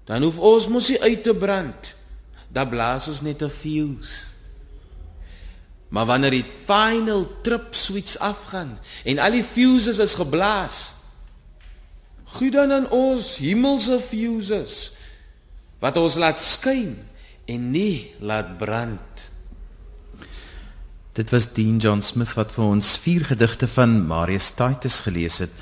dan 0.05 0.21
hoef 0.27 0.37
ons 0.37 0.69
mos 0.69 0.91
nie 0.93 1.01
uit 1.01 1.23
te 1.25 1.33
brand. 1.33 1.95
Dan 2.53 2.69
blaas 2.69 3.09
ons 3.09 3.23
net 3.25 3.43
'n 3.43 3.51
fuse 3.51 4.34
maar 5.95 6.09
wanneer 6.11 6.35
die 6.35 6.47
final 6.67 7.23
trip 7.47 7.75
switch 7.79 8.19
afgaan 8.19 8.75
en 9.05 9.23
al 9.23 9.39
die 9.39 9.47
fuses 9.47 10.01
is 10.03 10.17
geblaas 10.19 10.81
goed 12.39 12.57
dan 12.57 12.75
aan 12.75 12.91
ons 12.91 13.37
hemelse 13.39 14.01
fuses 14.03 14.81
wat 15.85 16.01
ons 16.01 16.19
laat 16.19 16.43
skyn 16.43 16.97
en 17.51 17.71
nie 17.71 18.11
laat 18.25 18.57
brand 18.59 19.31
Dit 21.15 21.31
was 21.31 21.53
Dean 21.55 21.77
John 21.79 22.01
Smith 22.03 22.33
wat 22.35 22.51
vir 22.57 22.65
ons 22.67 22.89
vier 22.99 23.23
gedigte 23.29 23.69
van 23.71 24.01
Marius 24.09 24.49
Titus 24.59 24.97
gelees 25.07 25.37
het. 25.45 25.53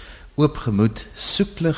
Oopgemoed, 0.40 1.02
soeklig, 1.12 1.76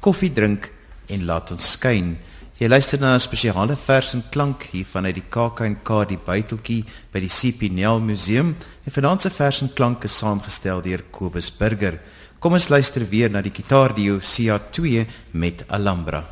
koffie 0.00 0.30
drink 0.32 0.70
en 1.12 1.26
laat 1.28 1.52
ons 1.52 1.66
skyn. 1.74 2.14
Jy 2.62 2.68
luister 2.68 3.00
na 3.00 3.14
'n 3.14 3.18
spesiale 3.18 3.74
vers 3.74 4.14
en 4.14 4.22
klank 4.30 4.68
hier 4.70 4.86
vanuit 4.86 5.14
die 5.14 5.28
KAK&K 5.28 6.04
die 6.06 6.18
buiteltjie 6.26 6.84
by 7.12 7.18
die 7.18 7.28
CP 7.28 7.68
Nel 7.68 7.98
Museum. 7.98 8.54
En 8.86 8.92
vanaand 8.92 9.22
se 9.22 9.30
vers 9.30 9.62
en 9.62 9.72
klank 9.74 10.04
is 10.04 10.18
saamgestel 10.18 10.80
deur 10.80 11.02
Kobus 11.10 11.50
Burger. 11.50 11.98
Kom 12.38 12.52
ons 12.52 12.68
luister 12.68 13.02
weer 13.10 13.30
na 13.30 13.42
die 13.42 13.50
gitaardio 13.50 14.20
CA2 14.20 15.06
met 15.32 15.64
Alhambra. 15.66 16.24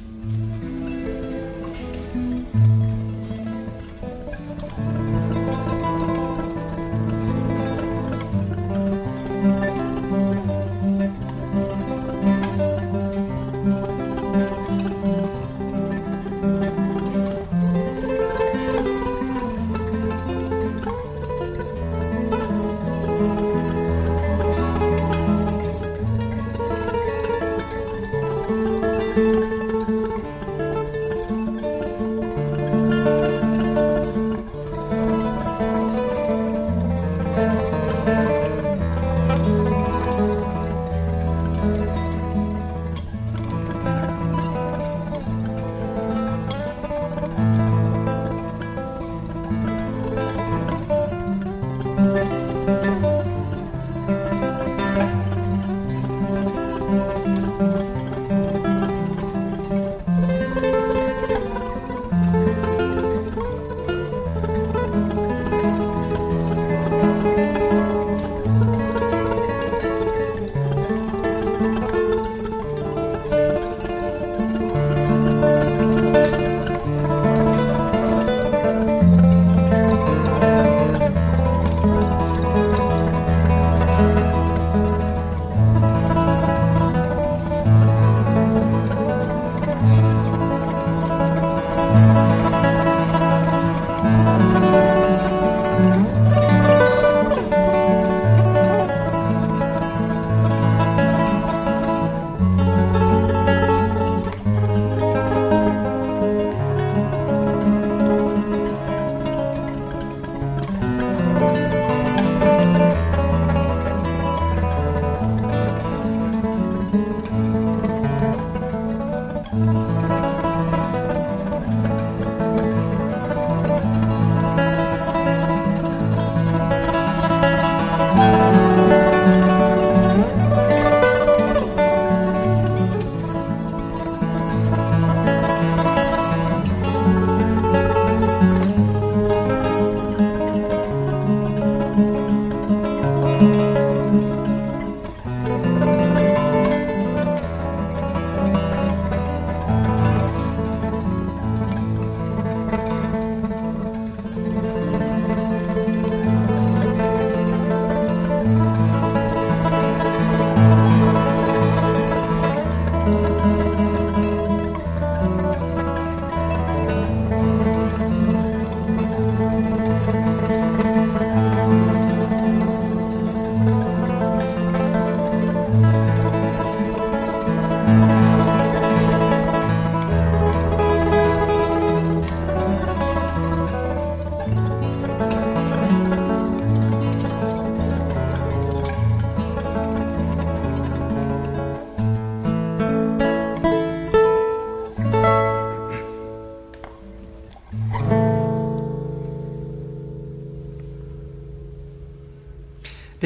Mm 0.00 0.32
-hmm. 0.32 0.85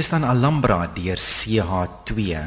Dis 0.00 0.08
dan 0.08 0.24
Alhambra 0.24 0.86
deur 0.96 1.18
CH2. 1.20 2.38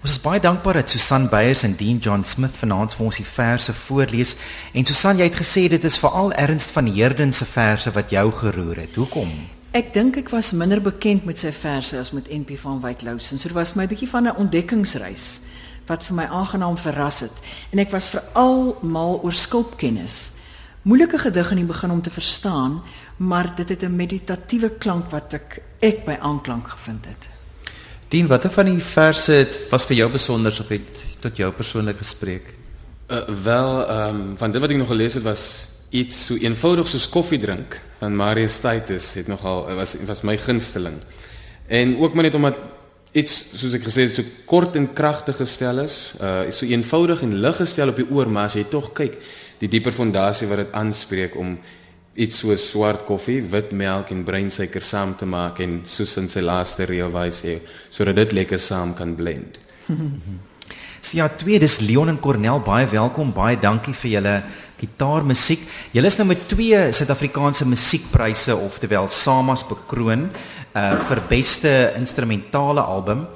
Ons 0.00 0.12
is 0.14 0.20
baie 0.24 0.40
dankbaar 0.40 0.78
dat 0.78 0.92
Susan 0.94 1.26
Beyers 1.28 1.62
en 1.66 1.74
Dean 1.76 1.98
John 2.00 2.22
Smith 2.24 2.56
vanaand 2.56 2.94
vir 2.96 3.04
ons 3.04 3.18
die 3.20 3.26
verse 3.28 3.74
voorlees. 3.76 4.30
En 4.72 4.88
Susan, 4.88 5.20
jy 5.20 5.26
het 5.28 5.36
gesê 5.36 5.66
dit 5.68 5.84
is 5.84 5.98
veral 6.00 6.32
Ernst 6.32 6.72
van 6.72 6.88
Heerden 6.88 7.36
se 7.36 7.44
verse 7.44 7.92
wat 7.92 8.14
jou 8.14 8.24
geroer 8.32 8.80
het. 8.86 8.96
Hoekom? 8.96 9.34
Ek 9.76 9.92
dink 9.92 10.16
ek 10.22 10.32
was 10.32 10.54
minder 10.56 10.80
bekend 10.80 11.28
met 11.28 11.44
sy 11.44 11.52
verse 11.52 11.98
as 12.00 12.14
met 12.16 12.30
NP 12.32 12.56
van 12.62 12.80
Wyk 12.80 13.04
Louwsen. 13.04 13.36
So 13.36 13.52
dit 13.52 13.58
was 13.58 13.74
vir 13.74 13.82
my 13.82 13.84
'n 13.84 13.92
bietjie 13.92 14.08
van 14.08 14.24
'n 14.24 14.36
ontdekkingsreis 14.40 15.26
wat 15.86 16.04
vir 16.08 16.16
my 16.16 16.24
aangenaam 16.24 16.78
verras 16.78 17.20
het. 17.20 17.36
En 17.70 17.84
ek 17.84 17.90
was 17.90 18.08
veral 18.08 18.78
mal 18.80 19.20
oor 19.20 19.34
skulpkennis. 19.34 20.32
Moeilike 20.84 21.18
gedig 21.18 21.50
in 21.50 21.56
die 21.56 21.64
begin 21.64 21.90
om 21.90 22.02
te 22.02 22.10
verstaan, 22.10 22.82
maar 23.16 23.54
dit 23.56 23.68
het 23.68 23.82
'n 23.82 23.96
meditatiewe 23.96 24.70
klank 24.78 25.10
wat 25.10 25.32
ek 25.32 25.60
ek 25.78 26.04
by 26.04 26.16
aanklank 26.20 26.68
gevind 26.68 27.04
het. 27.04 27.28
Dien, 28.08 28.26
watter 28.26 28.50
van 28.50 28.64
die 28.64 28.80
verse 28.80 29.32
het 29.32 29.60
was 29.70 29.86
vir 29.86 29.96
jou 29.96 30.10
besonder 30.10 30.52
of 30.60 30.68
het 30.68 31.04
tot 31.20 31.36
jou 31.36 31.52
persoonlik 31.52 31.96
gespreek? 31.96 32.54
Uh, 33.08 33.18
wel, 33.42 33.88
ehm 33.88 34.14
um, 34.14 34.36
van 34.36 34.52
dit 34.52 34.60
wat 34.60 34.70
ek 34.70 34.76
nog 34.76 34.88
gelees 34.88 35.14
het 35.14 35.22
was 35.22 35.66
iets 35.90 36.26
so 36.26 36.34
eenvoudig 36.34 36.88
soos 36.88 37.08
koffie 37.08 37.38
drink 37.38 37.80
van 37.98 38.16
Marius 38.16 38.58
Titus 38.58 39.12
het 39.14 39.26
nogal 39.26 39.66
was 39.74 39.94
was 40.06 40.22
my 40.22 40.36
gunsteling. 40.38 40.96
En 41.66 41.98
ook 41.98 42.14
maar 42.14 42.22
net 42.22 42.34
omdat 42.34 42.56
iets 43.12 43.44
soos 43.54 43.76
ek 43.76 43.84
gesê 43.86 44.08
het 44.08 44.16
so 44.16 44.26
kort 44.44 44.76
en 44.76 44.92
kragtig 44.92 45.36
gestel 45.36 45.84
is, 45.84 46.14
uh 46.20 46.50
so 46.50 46.66
eenvoudig 46.66 47.22
en 47.22 47.36
lig 47.44 47.56
gestel 47.56 47.92
op 47.92 47.96
die 47.96 48.10
oor, 48.10 48.28
maar 48.28 48.50
as 48.50 48.58
jy 48.58 48.64
tog 48.70 48.90
kyk, 48.92 49.18
die 49.58 49.70
dieper 49.70 49.94
fondasie 49.94 50.48
wat 50.50 50.64
dit 50.64 50.72
aanspreek 50.74 51.36
om 51.38 51.54
iets 52.14 52.38
so 52.38 52.54
swart 52.56 53.04
koffie, 53.08 53.40
wit 53.50 53.72
melk 53.74 54.12
en 54.14 54.22
breinsuiker 54.26 54.84
saam 54.86 55.16
te 55.18 55.26
maak 55.26 55.58
en 55.64 55.80
soos 55.88 56.14
in 56.20 56.28
sy 56.30 56.44
laaste 56.44 56.86
reël 56.86 57.10
wys 57.14 57.42
hy 57.46 57.58
sodat 57.90 58.20
dit 58.20 58.34
lekker 58.38 58.60
saam 58.62 58.94
kan 58.94 59.16
blend. 59.18 59.58
Sia 61.04 61.26
2 61.28 61.58
dis 61.60 61.80
Leon 61.84 62.08
en 62.08 62.20
Cornel 62.22 62.62
baie 62.64 62.86
welkom, 62.88 63.34
baie 63.34 63.58
dankie 63.60 63.92
vir 63.98 64.10
julle 64.14 64.34
gitaarmusiek. 64.80 65.66
Julle 65.92 66.08
is 66.08 66.16
nou 66.20 66.26
met 66.30 66.46
twee 66.48 66.78
Suid-Afrikaanse 66.96 67.66
musiekpryse 67.68 68.56
oftewel 68.56 69.10
SAMAs 69.12 69.66
bekroon 69.68 70.30
uh 70.74 70.94
vir 71.08 71.20
beste 71.28 71.70
instrumentale 71.98 72.82
album. 72.82 73.26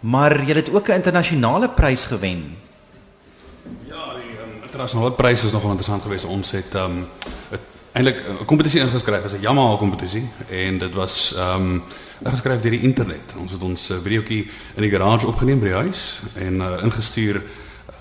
Maar 0.00 0.38
julle 0.40 0.62
het 0.62 0.72
ook 0.72 0.88
'n 0.88 1.02
internasionale 1.02 1.68
prys 1.68 2.06
gewen. 2.06 2.56
Ja, 3.86 4.14
die 4.16 4.38
um, 4.40 4.62
internasionale 4.62 5.12
prys 5.12 5.44
is 5.44 5.52
nogal 5.52 5.70
interessant 5.70 6.02
geweest. 6.02 6.24
Ons 6.24 6.50
het 6.50 6.74
um 6.74 7.06
eintlik 7.92 8.22
'n 8.40 8.44
kompetisie 8.44 8.80
ingeskryf, 8.80 9.24
as 9.24 9.32
'n 9.32 9.40
Yamaha 9.40 9.76
kompetisie 9.76 10.28
en 10.48 10.78
dit 10.78 10.94
was 10.94 11.34
um 11.36 11.82
ingeskryf 12.24 12.60
deur 12.60 12.70
die 12.70 12.80
internet. 12.80 13.34
Ons 13.38 13.52
het 13.52 13.62
ons 13.62 13.90
uh, 13.90 13.96
videoetjie 14.02 14.50
in 14.74 14.82
die 14.82 14.90
garage 14.90 15.26
opgeneem 15.26 15.58
by 15.58 15.66
die 15.66 15.74
huis 15.74 16.20
en 16.34 16.60
uh, 16.60 16.82
ingestuur 16.82 17.42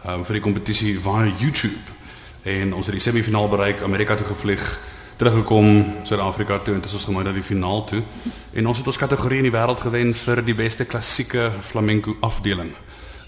um 0.05 0.25
vir 0.25 0.33
die 0.33 0.41
kompetisie 0.41 0.99
via 0.99 1.31
YouTube. 1.37 1.97
En 2.43 2.73
ons 2.73 2.85
het 2.85 2.95
die 2.95 3.03
semifinaal 3.03 3.49
bereik, 3.49 3.81
Amerika 3.81 4.15
toe 4.15 4.27
gevlieg, 4.27 4.79
teruggekom 5.17 5.85
Suid-Afrika 6.03 6.59
toe 6.59 6.73
en 6.73 6.79
dit 6.79 6.89
is 6.89 6.95
ons 6.95 7.05
gemoed 7.05 7.23
na 7.23 7.31
die 7.31 7.43
finaal 7.43 7.83
toe. 7.83 8.03
En 8.53 8.67
ons 8.67 8.77
het 8.77 8.87
ons 8.87 8.97
kategorie 8.97 9.37
in 9.37 9.51
die 9.51 9.57
wêreld 9.57 9.79
gewen 9.79 10.13
vir 10.13 10.43
die 10.43 10.55
beste 10.55 10.85
klassieke 10.85 11.51
flamenco 11.61 12.15
afdeling 12.21 12.71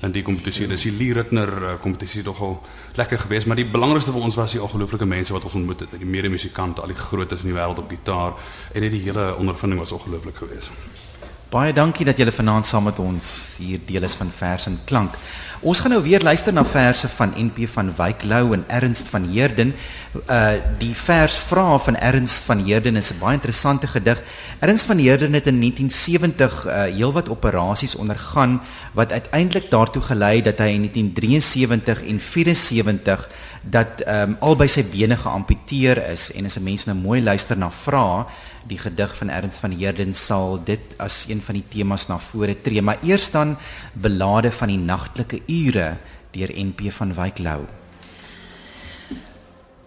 in 0.01 0.13
die 0.15 0.23
kompetisie. 0.25 0.67
Dis 0.67 0.85
die 0.87 0.93
Lee 0.95 1.13
Ritner 1.13 1.51
uh, 1.61 1.73
kompetisie 1.81 2.23
tog 2.25 2.41
al 2.41 2.57
lekker 2.97 3.19
geweest, 3.19 3.47
maar 3.47 3.59
die 3.59 3.67
belangrikste 3.69 4.13
vir 4.15 4.25
ons 4.27 4.37
was 4.39 4.55
die 4.55 4.63
ongelooflike 4.63 5.05
mense 5.05 5.33
wat 5.35 5.45
ons 5.47 5.59
ontmoet 5.59 5.85
het, 5.85 5.95
die 6.01 6.09
medemusikante, 6.09 6.81
al 6.81 6.93
die 6.93 6.97
grootes 6.97 7.45
in 7.45 7.51
die 7.51 7.57
wêreld 7.57 7.79
op 7.83 7.89
gitaar 7.91 8.35
en 8.73 8.89
die 8.89 9.05
hele 9.05 9.31
ondervinding 9.37 9.81
was 9.81 9.93
ongelooflik 9.95 10.41
geweest. 10.41 10.71
Baie 11.51 11.73
dankie 11.75 12.05
dat 12.07 12.17
julle 12.17 12.31
vanaand 12.31 12.67
saam 12.67 12.85
met 12.87 12.99
ons 13.03 13.57
hier 13.59 13.79
deel 13.85 14.07
is 14.07 14.13
van 14.15 14.29
vers 14.31 14.69
en 14.69 14.77
klank. 14.87 15.17
Ons 15.61 15.77
gaan 15.79 15.91
nou 15.93 16.01
weer 16.01 16.23
luister 16.25 16.53
na 16.53 16.63
verse 16.65 17.05
van 17.13 17.35
NP 17.37 17.67
van 17.69 17.91
Wyk 17.93 18.23
Lou 18.25 18.55
en 18.55 18.63
Ernst 18.67 19.11
van 19.13 19.27
Heerden. 19.29 19.75
Uh 20.25 20.57
die 20.79 20.95
vers 20.97 21.35
vra 21.37 21.77
van 21.77 21.95
Ernst 21.95 22.47
van 22.49 22.63
Heerden 22.65 22.95
is 22.95 23.11
'n 23.13 23.19
baie 23.19 23.37
interessante 23.37 23.87
gedig. 23.87 24.23
Ernst 24.59 24.85
van 24.85 24.97
Heerden 24.97 25.33
het 25.33 25.47
in 25.47 25.59
1970 25.59 26.65
uh 26.65 26.81
heelwat 26.81 27.29
operasies 27.29 27.95
ondergaan 27.95 28.61
wat 28.93 29.11
uiteindelik 29.11 29.69
daartoe 29.69 30.01
gelei 30.01 30.35
het 30.35 30.45
dat 30.45 30.57
hy 30.57 30.73
in 30.73 30.89
1973 30.89 32.03
en 32.03 32.19
74 32.19 33.29
dat 33.61 34.01
ehm 34.01 34.29
um, 34.29 34.37
albei 34.39 34.67
sy 34.67 34.83
bene 34.89 35.17
geamputeer 35.17 36.09
is 36.09 36.31
en 36.33 36.45
as 36.45 36.57
'n 36.57 36.63
mens 36.63 36.85
nou 36.85 36.97
mooi 36.97 37.21
luister 37.21 37.57
na 37.57 37.69
vra 37.69 38.25
die 38.67 38.77
gedig 38.77 39.17
van 39.17 39.29
Ernst 39.29 39.59
van 39.59 39.71
Heerden 39.71 40.13
sal 40.13 40.59
dit 40.63 40.93
as 40.97 41.25
een 41.29 41.41
van 41.41 41.55
die 41.55 41.65
temas 41.69 42.07
na 42.07 42.17
vore 42.19 42.61
tree. 42.61 42.81
Maar 42.81 42.97
eers 43.03 43.31
dan 43.31 43.57
belade 43.93 44.51
van 44.51 44.67
die 44.67 44.77
nagtelike 44.77 45.41
ure 45.47 45.97
deur 46.31 46.49
NP 46.55 46.91
van 46.91 47.13
Wyk 47.13 47.37
Lou. 47.37 47.65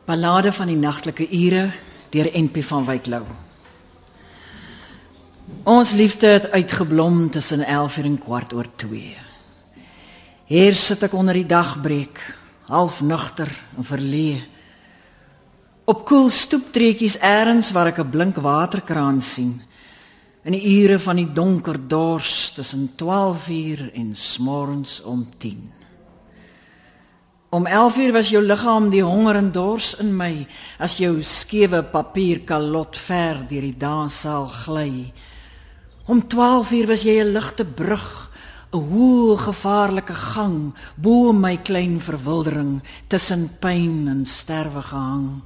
Ballade 0.05 0.53
van 0.53 0.67
die 0.67 0.77
nagtelike 0.77 1.29
ure 1.31 1.71
deur 2.11 2.31
NP 2.33 2.63
van 2.63 2.85
Wyk 2.85 3.07
Lou. 3.07 3.25
Ons 5.63 5.93
liefde 5.93 6.27
het 6.27 6.51
uitgeblom 6.51 7.31
tussen 7.31 7.67
11 7.67 7.97
en 7.97 8.19
kwart 8.19 8.53
oor 8.53 8.67
2 8.77 9.17
Hier 10.45 10.75
sit 10.77 11.03
ek 11.03 11.15
onder 11.17 11.35
die 11.35 11.47
dagbreek 11.49 12.21
half 12.69 13.01
nugter 13.01 13.51
en 13.77 13.85
verleë 13.85 14.43
op 15.85 16.05
koel 16.09 16.31
stoeptreetjies 16.33 17.19
eers 17.21 17.73
waar 17.77 17.93
ek 17.93 17.99
'n 18.01 18.11
blink 18.11 18.37
waterkraan 18.37 19.21
sien. 19.21 19.63
In 20.45 20.53
die 20.53 20.83
ure 20.83 20.99
van 20.99 21.17
die 21.17 21.33
donker 21.33 21.89
dors 21.89 22.53
tussen 22.55 22.93
12 22.97 23.49
uur 23.49 23.91
en 23.95 24.15
smorens 24.15 25.03
om 25.03 25.29
10 25.39 25.85
om 27.55 27.67
11 27.67 27.97
uur 27.97 28.13
was 28.13 28.29
jou 28.29 28.43
liggaam 28.43 28.89
die 28.91 29.03
honger 29.07 29.37
en 29.39 29.53
dors 29.55 29.93
in 30.03 30.11
my 30.17 30.43
as 30.83 30.97
jou 30.99 31.23
skewe 31.23 31.85
papier 31.87 32.41
kalot 32.43 32.97
ver 32.99 33.45
deur 33.47 33.63
die 33.63 33.77
danssaal 33.79 34.49
gly. 34.51 35.13
Om 36.11 36.25
12 36.29 36.73
uur 36.73 36.87
was 36.91 37.05
jy 37.07 37.21
'n 37.23 37.33
ligte 37.33 37.65
brug 37.65 38.24
'n 38.75 38.89
hoë 38.91 39.37
gevaarlike 39.39 40.15
gang 40.35 40.75
bo 40.99 41.33
my 41.33 41.57
klein 41.63 42.01
verwildering 42.03 42.83
tussen 43.07 43.47
pyn 43.63 44.09
en 44.11 44.25
sterwe 44.27 44.83
gehang. 44.83 45.43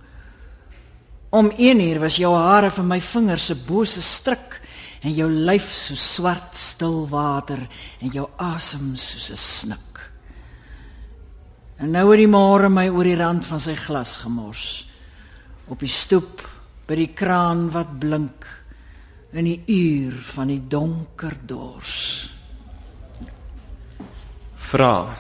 Om 1.31 1.53
1 1.57 1.81
uur 1.81 2.01
was 2.01 2.17
jou 2.17 2.33
hare 2.33 2.71
vir 2.71 2.85
my 2.85 3.01
vingers 3.01 3.47
se 3.47 3.55
bose 3.55 4.01
stryk 4.03 4.61
en 5.03 5.13
jou 5.13 5.29
lyf 5.29 5.69
so 5.75 5.95
swart 5.95 6.57
stil 6.57 7.05
water 7.09 7.61
en 8.01 8.09
jou 8.09 8.29
asem 8.37 8.97
soos 8.97 9.31
'n 9.31 9.37
snik. 9.37 10.01
En 11.79 11.91
nou 11.91 12.11
het 12.11 12.19
die 12.19 12.27
môre 12.27 12.69
my 12.69 12.89
oor 12.89 13.05
die 13.05 13.17
rand 13.17 13.47
van 13.47 13.61
sy 13.61 13.75
glas 13.75 14.17
gemors 14.17 14.87
op 15.69 15.79
die 15.81 15.89
stoep 15.89 16.49
by 16.87 16.95
die 16.95 17.13
kraan 17.15 17.71
wat 17.71 17.99
blink 18.01 18.47
in 19.33 19.45
die 19.45 19.63
uur 19.67 20.15
van 20.33 20.47
die 20.47 20.69
donker 20.69 21.37
dors 21.45 22.38
vra 24.69 25.17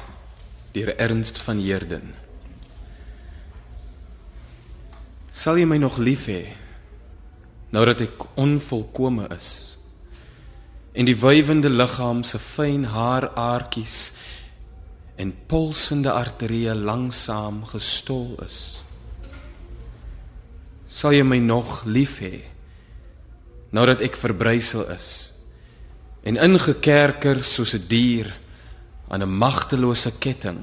deur 0.74 0.90
Ernst 1.00 1.38
van 1.40 1.56
Heerden. 1.56 2.10
Sal 5.32 5.56
jy 5.56 5.64
my 5.64 5.78
nog 5.80 5.96
lief 6.02 6.26
hê 6.28 6.42
nou 7.72 7.84
dat 7.88 8.02
ek 8.04 8.26
onvolkome 8.40 9.24
is 9.32 9.48
en 10.92 11.08
die 11.08 11.16
wywende 11.16 11.70
liggaam 11.72 12.20
se 12.28 12.40
fyn 12.42 12.84
haaraartjies 12.92 13.96
en 15.22 15.32
pulsende 15.48 16.12
arterieë 16.12 16.74
langsaam 16.76 17.62
gestol 17.70 18.34
is? 18.44 18.58
Sal 20.92 21.16
jy 21.16 21.22
my 21.24 21.38
nog 21.40 21.86
lief 21.88 22.18
hê 22.20 22.42
nou 23.72 23.86
dat 23.88 24.04
ek 24.04 24.20
verbrysel 24.20 24.84
is 24.92 25.08
en 26.28 26.36
ingekerker 26.36 27.40
soos 27.40 27.72
'n 27.78 27.88
dier 27.88 28.28
aan 29.08 29.22
'n 29.22 29.38
magtelose 29.38 30.12
ketting 30.18 30.60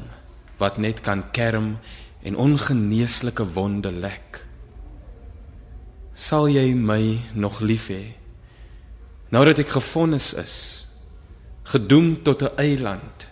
wat 0.57 0.77
net 0.77 1.01
kan 1.01 1.31
kerm 1.31 1.77
en 2.21 2.37
ongeneeslike 2.37 3.45
wonde 3.53 3.91
lek. 3.91 4.45
Sal 6.13 6.47
jy 6.47 6.73
my 6.73 7.19
nog 7.33 7.59
lief 7.59 7.87
hê? 7.87 8.13
Nou 9.29 9.45
dat 9.45 9.59
ek 9.59 9.69
gefonnis 9.69 10.33
is, 10.33 10.85
gedoem 11.63 12.23
tot 12.23 12.41
'n 12.41 12.55
eiland, 12.55 13.27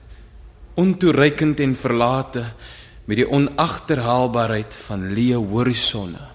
ontoereikend 0.73 1.59
en 1.59 1.75
verlate 1.75 2.43
met 3.05 3.17
die 3.17 3.29
onagterhaalbaarheid 3.29 4.73
van 4.73 5.13
leë 5.13 5.39
horisonne. 5.49 6.27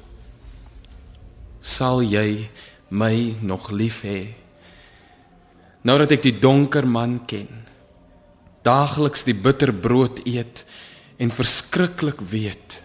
Sal 1.60 2.02
jy 2.02 2.48
my 2.88 3.36
nog 3.40 3.70
lief 3.70 4.02
hê? 4.02 4.34
Nou 5.82 5.98
dat 5.98 6.10
ek 6.10 6.22
die 6.22 6.38
donker 6.38 6.86
man 6.86 7.24
ken, 7.26 7.67
daagliks 8.66 9.24
die 9.28 9.36
bitterbrood 9.36 10.24
eet 10.26 10.64
en 11.18 11.34
verskriklik 11.34 12.20
weet 12.32 12.80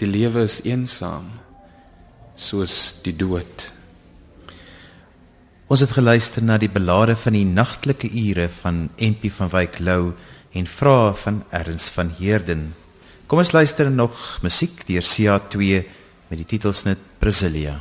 die 0.00 0.08
lewe 0.08 0.46
is 0.48 0.60
eensaam 0.64 1.28
soos 2.36 3.00
die 3.04 3.16
dood 3.16 3.70
Ons 5.70 5.84
het 5.84 5.92
geluister 5.94 6.42
na 6.42 6.56
die 6.58 6.66
belade 6.66 7.14
van 7.14 7.36
die 7.36 7.46
nagtelike 7.46 8.08
ure 8.10 8.48
van 8.50 8.88
NP 8.98 9.28
van 9.30 9.52
Wyk 9.52 9.76
Lou 9.78 10.16
en 10.58 10.66
vrae 10.66 11.12
van 11.14 11.44
Erns 11.54 11.84
van 11.94 12.10
Heerden. 12.18 12.64
Kom 13.30 13.38
ons 13.38 13.52
luister 13.54 13.86
nog 13.86 14.40
musiek 14.42 14.82
deur 14.88 15.06
CA2 15.06 15.84
met 16.26 16.42
die 16.42 16.48
titelsnit 16.56 16.98
Brasilia. 17.22 17.76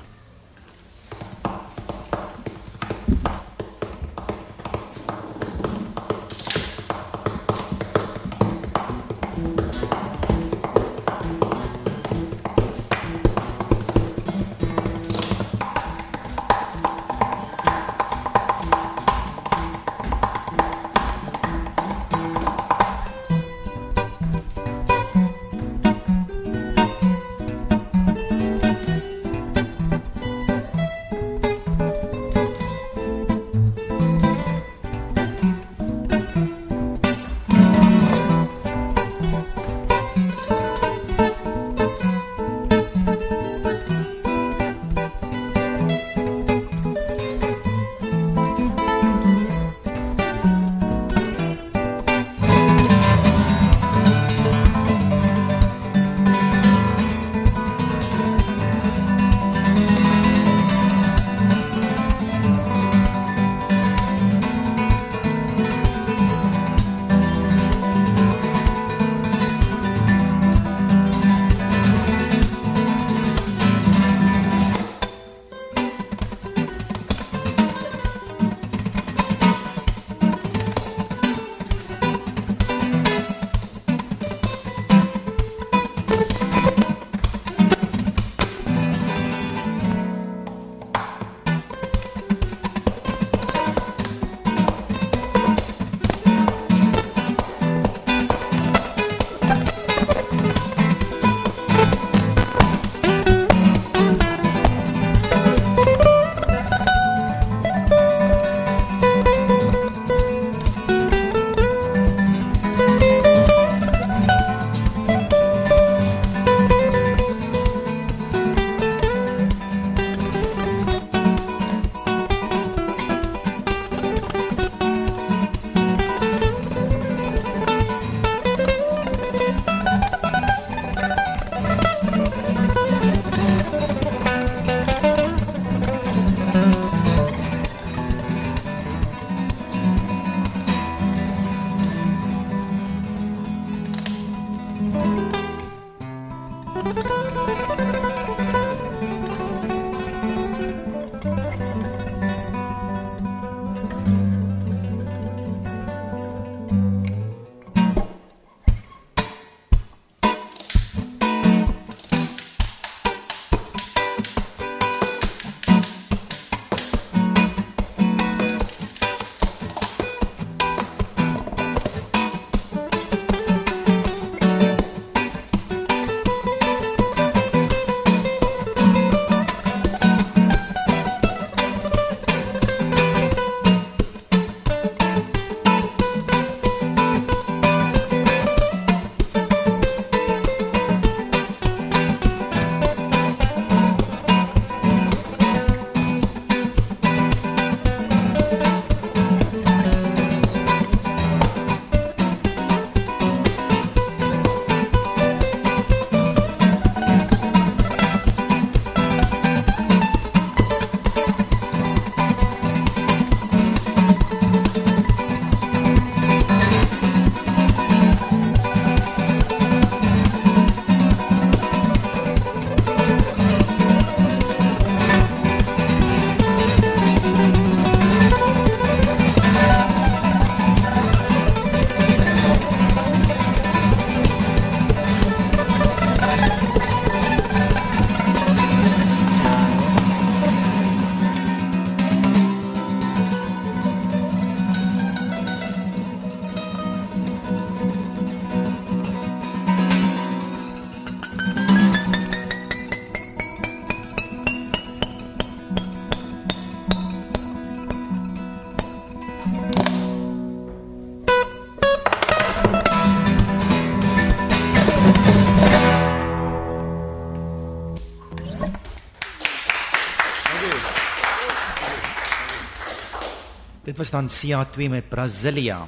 Was 273.99 274.12
dan 274.15 274.29
CA2 274.31 274.88
met 274.89 275.09
Brasilia. 275.09 275.83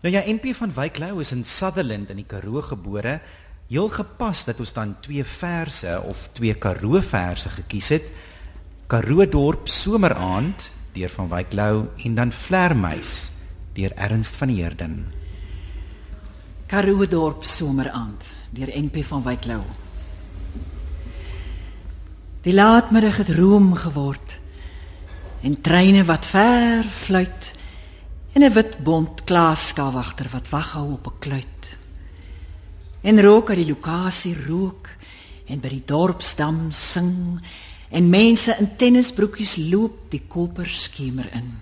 Nou 0.00 0.14
ja, 0.14 0.22
NP 0.26 0.54
van 0.54 0.72
Wyk 0.74 0.98
Lou 0.98 1.20
is 1.20 1.32
in 1.32 1.44
Sutherland 1.44 2.10
in 2.10 2.16
die 2.16 2.26
Karoo 2.26 2.62
gebore. 2.62 3.20
Heel 3.68 3.88
gepas 3.88 4.44
dat 4.44 4.58
ons 4.58 4.72
dan 4.72 4.96
twee 5.00 5.24
verse 5.24 6.00
of 6.06 6.28
twee 6.32 6.54
Karoo 6.54 7.00
verse 7.02 7.48
gekies 7.48 7.88
het. 7.88 8.06
Karoo 8.86 9.26
dorp 9.28 9.68
someraand 9.68 10.70
deur 10.92 11.10
van 11.10 11.28
Wyk 11.28 11.52
Lou 11.52 11.86
en 12.04 12.14
dan 12.14 12.32
Vlermuis 12.32 13.30
deur 13.74 13.94
Ernst 13.96 14.36
van 14.36 14.48
Heerden. 14.48 15.06
Karoo 16.66 17.06
dorp 17.06 17.44
someraand 17.44 18.34
deur 18.50 18.70
NP 18.74 19.04
van 19.04 19.22
Wyk 19.22 19.46
Lou. 19.50 19.62
Die 22.42 22.54
laatmiddag 22.54 23.16
het 23.16 23.34
room 23.38 23.74
geword 23.74 24.38
en 25.42 25.60
treine 25.60 26.04
wat 26.06 26.26
ver 26.26 26.84
fluit 26.84 27.52
en 28.32 28.42
'n 28.42 28.52
wit 28.52 28.78
bont 28.84 29.24
klaaskawagter 29.24 30.28
wat 30.32 30.48
wag 30.48 30.72
hou 30.72 30.92
op 30.92 31.06
'n 31.06 31.18
kluit. 31.18 31.76
En 33.02 33.20
rook 33.20 33.48
uit 33.48 33.58
die 33.58 33.74
lokasie 33.74 34.36
rook 34.46 34.88
en 35.46 35.60
by 35.60 35.68
die 35.68 35.84
dorpsdam 35.86 36.70
sing 36.70 37.40
en 37.90 38.08
mense 38.08 38.56
in 38.58 38.76
tennisbroekies 38.76 39.56
loop 39.56 40.10
die 40.10 40.22
koper 40.28 40.68
skemer 40.68 41.28
in. 41.32 41.58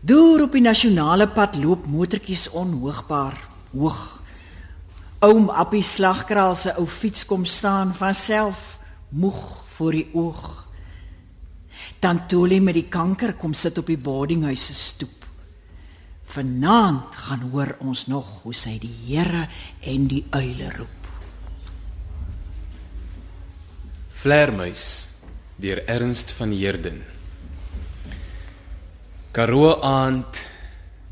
Deur 0.00 0.42
op 0.42 0.52
die 0.52 0.60
nasionale 0.60 1.28
pad 1.28 1.56
loop 1.56 1.86
motortjies 1.86 2.50
onhoogbaar 2.50 3.48
hoog. 3.72 4.20
Oom 5.20 5.48
Appie 5.48 5.82
slagkraal 5.82 6.54
se 6.54 6.74
ou 6.76 6.86
fiets 6.86 7.24
kom 7.24 7.44
staan 7.44 7.94
van 7.94 8.14
self 8.14 8.78
moeg 9.08 9.64
voor 9.66 9.92
die 9.92 10.08
oog. 10.12 10.63
Tantoli 12.04 12.58
met 12.60 12.76
die 12.76 12.90
kanker 12.92 13.32
kom 13.40 13.54
sit 13.56 13.78
op 13.80 13.86
die 13.88 13.96
boardinghuis 13.96 14.66
se 14.68 14.74
stoep. 14.76 15.22
Vanaand 16.34 17.14
gaan 17.16 17.46
hoor 17.48 17.70
ons 17.80 18.02
nog 18.12 18.42
hoe 18.42 18.52
sy 18.52 18.74
die 18.82 18.92
Here 19.06 19.46
en 19.88 20.04
die 20.10 20.20
uile 20.34 20.68
roep. 20.74 21.06
Vlermuis 24.20 24.84
deur 25.56 25.80
Ernst 25.88 26.34
van 26.36 26.52
Heerden. 26.52 27.00
Karoo 29.32 29.72
aand 29.80 30.44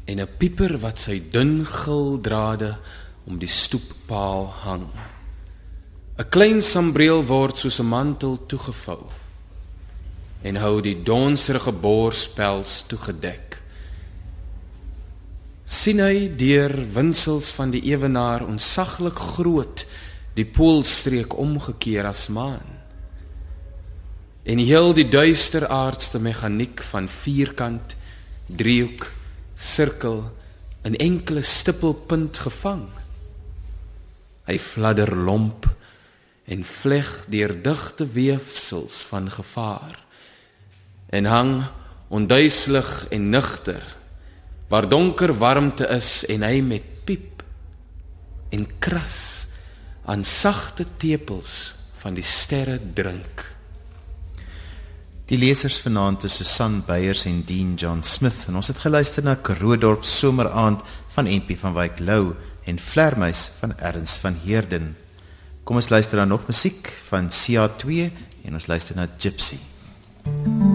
en 0.04 0.20
'n 0.20 0.28
pieper 0.38 0.76
wat 0.84 1.00
sy 1.00 1.22
dun 1.30 1.64
gildrade 1.64 2.76
om 3.24 3.38
die 3.38 3.48
stoeppaal 3.48 4.52
hang. 4.68 4.86
'n 6.18 6.28
Klein 6.28 6.60
sambreel 6.60 7.24
word 7.24 7.58
soos 7.58 7.80
'n 7.80 7.88
mantel 7.88 8.36
toegevou 8.46 9.21
en 10.42 10.58
hou 10.58 10.80
die 10.82 10.96
donserige 11.02 11.72
borspels 11.72 12.82
toegedek. 12.90 13.58
sien 15.72 16.02
hy 16.04 16.28
deur 16.36 16.74
winsels 16.92 17.48
van 17.56 17.70
die 17.72 17.80
ewenaar 17.88 18.42
onsaglik 18.44 19.16
groot 19.16 19.86
die 20.36 20.44
poolstreek 20.44 21.32
omgekeer 21.38 22.04
as 22.10 22.26
maan 22.28 22.82
en 24.42 24.58
heel 24.58 24.90
die 24.94 25.06
duister 25.08 25.68
aardste 25.70 26.18
meganiek 26.18 26.82
van 26.90 27.06
vierkant, 27.08 27.94
driehoek, 28.46 29.06
sirkel 29.54 30.24
in 30.82 30.96
enkele 30.98 31.44
stippelpunt 31.46 32.40
gevang. 32.42 32.88
Hy 34.50 34.58
fladder 34.58 35.14
lomp 35.14 35.68
en 36.50 36.64
vleg 36.66 37.10
deur 37.30 37.54
digte 37.62 38.08
weefsels 38.16 39.04
van 39.06 39.30
gevaar 39.30 40.01
en 41.12 41.28
hang 41.28 41.54
onduiselig 42.12 42.90
en 43.12 43.30
nugter 43.30 43.82
waar 44.72 44.88
donker 44.88 45.34
warmte 45.36 45.84
is 45.92 46.22
en 46.32 46.44
hy 46.46 46.60
met 46.64 46.84
piep 47.04 47.42
en 48.56 48.64
kras 48.80 49.20
aan 50.08 50.24
sagte 50.24 50.86
tepels 51.00 51.74
van 52.00 52.16
die 52.16 52.24
sterre 52.26 52.78
drink. 52.96 53.44
Die 55.28 55.38
lesers 55.38 55.78
vanaand 55.84 56.24
is 56.28 56.38
Susan 56.40 56.80
Beyers 56.86 57.26
en 57.28 57.44
Dean 57.48 57.76
John 57.80 58.00
Smith 58.04 58.48
en 58.48 58.58
ons 58.60 58.72
het 58.72 58.80
geluister 58.80 59.24
na 59.24 59.36
Kroodorp 59.36 60.08
someraand 60.08 60.82
van 61.14 61.28
MP 61.28 61.54
van 61.60 61.76
Wyk 61.76 62.00
Lou 62.00 62.32
en 62.64 62.80
Vlermuis 62.80 63.50
van 63.60 63.76
Erns 63.78 64.16
van 64.24 64.40
Heerden. 64.44 64.94
Kom 65.64 65.76
ons 65.76 65.92
luister 65.92 66.20
dan 66.20 66.32
nog 66.32 66.48
musiek 66.48 66.90
van 67.12 67.28
CA2 67.28 68.08
en 68.48 68.56
ons 68.56 68.68
luister 68.72 68.96
na 68.96 69.08
Gypsy. 69.18 69.60
Mm. 70.24 70.62
Dit 70.62 70.71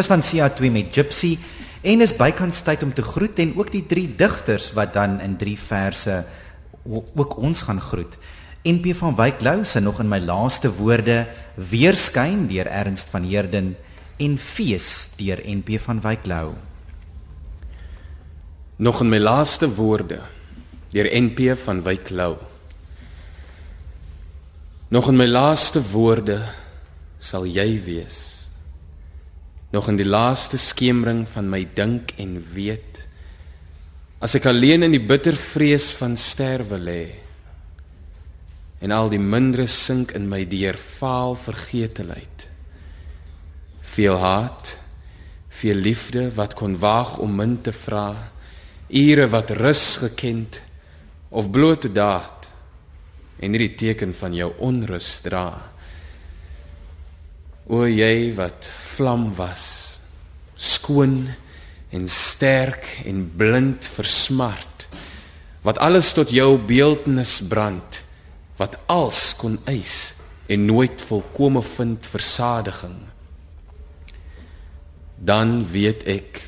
was 0.00 0.08
dan 0.08 0.22
CA2 0.24 0.70
met 0.72 0.94
Gypsy 0.96 1.34
en 1.84 2.00
is 2.00 2.14
bykans 2.16 2.62
tyd 2.64 2.80
om 2.86 2.92
te 2.96 3.02
groet 3.04 3.36
en 3.42 3.52
ook 3.58 3.68
die 3.72 3.84
drie 3.84 4.06
digters 4.08 4.70
wat 4.72 4.94
dan 4.96 5.18
in 5.20 5.34
drie 5.36 5.58
verse 5.60 6.22
ook 6.88 7.36
ons 7.36 7.66
gaan 7.68 7.80
groet. 7.80 8.16
NP 8.64 8.94
van 8.96 9.16
Wyk 9.18 9.44
Lou 9.44 9.64
se 9.64 9.80
nog 9.80 10.00
in 10.00 10.08
my 10.08 10.20
laaste 10.24 10.72
woorde 10.72 11.26
weerskyn 11.54 12.46
deur 12.48 12.68
Ernst 12.68 13.12
van 13.12 13.28
Heerden 13.28 13.74
en 14.16 14.38
fees 14.38 15.10
deur 15.20 15.44
NP 15.44 15.76
van 15.84 16.00
Wyk 16.00 16.24
Lou. 16.24 16.54
Nog 18.76 19.04
in 19.04 19.12
my 19.12 19.20
laaste 19.20 19.68
woorde 19.68 20.22
deur 20.96 21.12
NP 21.12 21.58
van 21.60 21.84
Wyk 21.84 22.08
Lou. 22.08 22.38
Nog 24.88 25.12
in 25.12 25.20
my 25.20 25.28
laaste 25.28 25.84
woorde 25.92 26.40
sal 27.20 27.44
jy 27.44 27.74
wees 27.84 28.29
nog 29.70 29.88
in 29.88 29.98
die 30.00 30.08
laaste 30.08 30.58
skemering 30.58 31.26
van 31.30 31.50
my 31.50 31.62
dink 31.74 32.14
en 32.18 32.38
weet 32.54 33.04
as 34.20 34.34
ek 34.36 34.48
alleen 34.50 34.84
in 34.86 34.94
die 34.96 35.02
bitter 35.02 35.38
vrees 35.38 35.92
van 35.98 36.16
sterwe 36.20 36.78
lê 36.80 37.04
en 38.80 38.92
al 38.96 39.12
die 39.12 39.20
mindere 39.22 39.68
sink 39.70 40.14
in 40.16 40.28
my 40.30 40.42
deur 40.48 40.78
vaal 40.98 41.36
vergeteheid 41.38 42.48
veel 43.94 44.18
haat 44.20 44.76
veel 45.60 45.80
liefde 45.86 46.28
wat 46.34 46.56
kon 46.58 46.78
waag 46.80 47.18
om 47.22 47.38
min 47.38 47.60
te 47.62 47.72
vra 47.84 48.08
ure 48.90 49.28
wat 49.30 49.54
rus 49.54 49.96
gekend 50.02 50.60
of 51.30 51.50
blote 51.50 51.92
daad 51.92 52.50
en 53.40 53.54
hierdie 53.54 53.74
teken 53.78 54.12
van 54.14 54.34
jou 54.36 54.50
onrus 54.60 55.20
dra. 55.24 55.46
O 57.70 57.86
jy 57.86 58.32
wat 58.36 58.68
vlam 58.96 59.30
was 59.38 59.64
skoon 60.60 61.30
en 61.90 62.08
sterk 62.08 62.86
en 63.08 63.24
blind 63.36 63.86
vir 63.96 64.08
smart 64.08 64.86
wat 65.64 65.80
alles 65.80 66.12
tot 66.16 66.32
jou 66.32 66.54
beeldnis 66.58 67.38
brand 67.48 68.00
wat 68.60 68.76
als 68.92 69.30
kon 69.40 69.58
eis 69.68 70.14
en 70.50 70.66
nooit 70.66 71.02
volkome 71.06 71.62
vind 71.62 72.06
versadiging. 72.10 72.96
Dan 75.16 75.62
weet 75.70 76.04
ek 76.10 76.42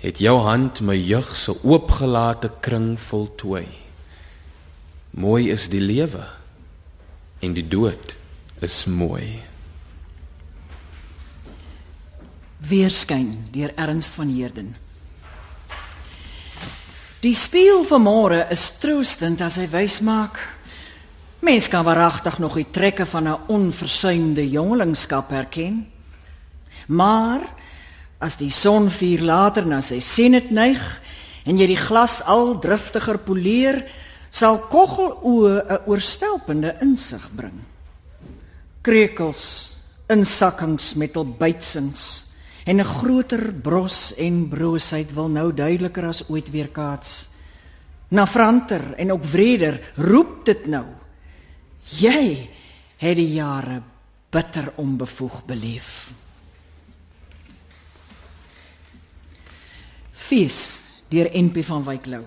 het 0.00 0.20
jou 0.22 0.38
hand 0.46 0.80
my 0.86 0.96
jeug 0.96 1.34
se 1.36 1.56
oopgelate 1.66 2.52
kring 2.64 2.94
voltooi. 3.00 3.66
Mooi 5.10 5.50
is 5.52 5.68
die 5.72 5.82
lewe 5.82 6.24
en 7.40 7.56
die 7.56 7.66
dood 7.66 8.16
is 8.64 8.84
mooi 8.86 9.49
Weerskyn 12.60 13.48
deur 13.52 13.72
Ernst 13.74 14.14
van 14.14 14.28
Heerden. 14.28 14.74
Die 17.20 17.34
spieël 17.34 17.84
van 17.88 18.02
môre 18.04 18.42
is 18.52 18.66
troostend 18.80 19.40
as 19.44 19.56
hy 19.60 19.68
wys 19.72 20.00
maak 20.04 20.36
mens 21.40 21.70
kan 21.72 21.84
waaragtig 21.84 22.36
nog 22.38 22.58
die 22.60 22.68
trekke 22.68 23.06
van 23.06 23.28
'n 23.28 23.40
onversuimde 23.48 24.50
jongelingskap 24.50 25.30
herken. 25.30 25.88
Maar 26.86 27.40
as 28.18 28.36
die 28.36 28.50
son 28.50 28.90
vier 28.90 29.20
later 29.20 29.66
na 29.66 29.80
sy 29.80 30.00
senet 30.00 30.50
neig 30.50 31.00
en 31.44 31.58
jy 31.58 31.66
die 31.66 31.80
glas 31.80 32.22
al 32.22 32.58
driftiger 32.58 33.18
poleer, 33.18 33.90
sal 34.30 34.58
koggel 34.58 35.16
oë 35.22 35.64
'n 35.68 35.78
oorstelpende 35.86 36.76
insig 36.80 37.30
bring. 37.36 37.64
Krekels, 38.82 39.72
insakkings 40.08 40.94
met 40.94 41.16
al 41.16 41.24
bytsings 41.24 42.29
en 42.64 42.80
'n 42.80 42.84
groter 42.84 43.54
bros 43.54 44.14
en 44.14 44.48
broosheid 44.48 45.12
wil 45.12 45.28
nou 45.28 45.54
duideliker 45.54 46.04
as 46.04 46.28
ooit 46.28 46.50
weer 46.50 46.68
kaats. 46.68 47.28
Na 48.08 48.26
franter 48.26 48.94
en 48.94 49.12
ook 49.12 49.24
wreder 49.24 49.92
roep 49.96 50.44
dit 50.44 50.66
nou. 50.66 50.86
Jy 51.82 52.48
het 52.96 53.16
die 53.16 53.32
jare 53.32 53.82
bitter 54.30 54.72
onbevoeg 54.76 55.44
beleef. 55.44 56.10
Fees 60.12 60.82
deur 61.08 61.30
NP 61.32 61.64
van 61.64 61.84
Wyk 61.84 62.06
Lou. 62.06 62.24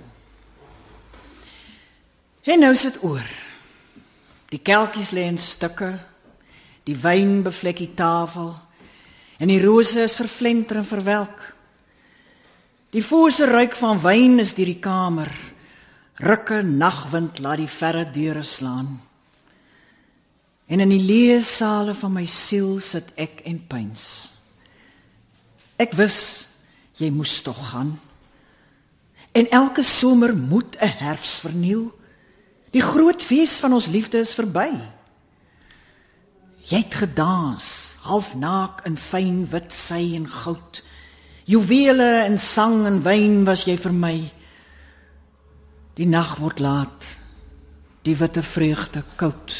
En 2.43 2.59
nou 2.59 2.75
sit 2.75 2.97
oor. 3.03 3.27
Die 4.51 4.59
kelkies 4.59 5.13
lê 5.15 5.23
in 5.31 5.39
stukke. 5.39 5.93
Die 6.83 6.97
wyn 6.99 7.41
bevlek 7.45 7.79
die 7.79 7.93
tafel. 7.95 8.51
En 9.37 9.49
die 9.49 9.61
rose 9.61 10.03
is 10.03 10.15
vervlenter 10.15 10.77
en 10.81 10.85
verwelk. 10.87 11.39
Die 12.93 13.03
voose 13.05 13.47
ruik 13.49 13.73
van 13.75 14.01
wyn 14.01 14.37
is 14.43 14.53
deur 14.53 14.69
die 14.69 14.81
kamer. 14.81 15.31
Rukke 16.21 16.61
nagwind 16.61 17.39
laat 17.41 17.63
die 17.63 17.71
verre 17.71 18.05
deure 18.13 18.43
slaan. 18.45 18.99
En 20.69 20.79
in 20.79 20.93
die 20.93 21.01
leë 21.01 21.41
sale 21.45 21.95
van 21.97 22.13
my 22.13 22.25
siel 22.29 22.77
sit 22.79 23.09
ek 23.19 23.41
en 23.49 23.59
pyns. 23.67 24.05
Ek 25.81 25.95
wis 25.97 26.19
jy 27.01 27.09
moes 27.11 27.41
tog 27.41 27.57
gaan. 27.71 27.95
En 29.33 29.49
elke 29.49 29.83
somer 29.83 30.35
moet 30.37 30.77
'n 30.77 30.93
herfs 31.01 31.39
verniel. 31.41 31.89
Die 32.71 32.81
groot 32.81 33.23
fees 33.23 33.57
van 33.57 33.73
ons 33.73 33.87
liefde 33.87 34.19
is 34.19 34.33
verby. 34.33 34.69
Jy 36.63 36.77
het 36.77 36.93
gedans 36.93 37.92
half 38.03 38.33
naak 38.35 38.83
in 38.87 38.97
fyn 38.99 39.43
wit 39.51 39.71
sy 39.73 40.13
en 40.17 40.27
goud. 40.27 40.81
Juwele 41.47 42.23
en 42.23 42.37
sang 42.39 42.85
en 42.87 43.01
wyn 43.03 43.43
was 43.47 43.65
jy 43.67 43.77
vir 43.79 43.95
my. 43.95 44.15
Die 45.99 46.07
nag 46.07 46.37
word 46.41 46.59
laat. 46.63 47.07
Die 48.03 48.15
witte 48.19 48.43
vreugde 48.43 49.03
koud. 49.15 49.55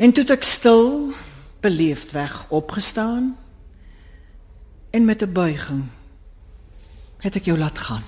En 0.00 0.14
toe 0.16 0.24
ek 0.32 0.46
stil 0.46 1.12
beleefd 1.60 2.14
weg 2.16 2.46
opgestaan 2.48 3.34
en 4.90 5.04
met 5.04 5.22
'n 5.22 5.32
buiging 5.32 5.90
het 7.20 7.36
ek 7.36 7.44
jou 7.44 7.58
laat 7.58 7.78
gaan. 7.78 8.02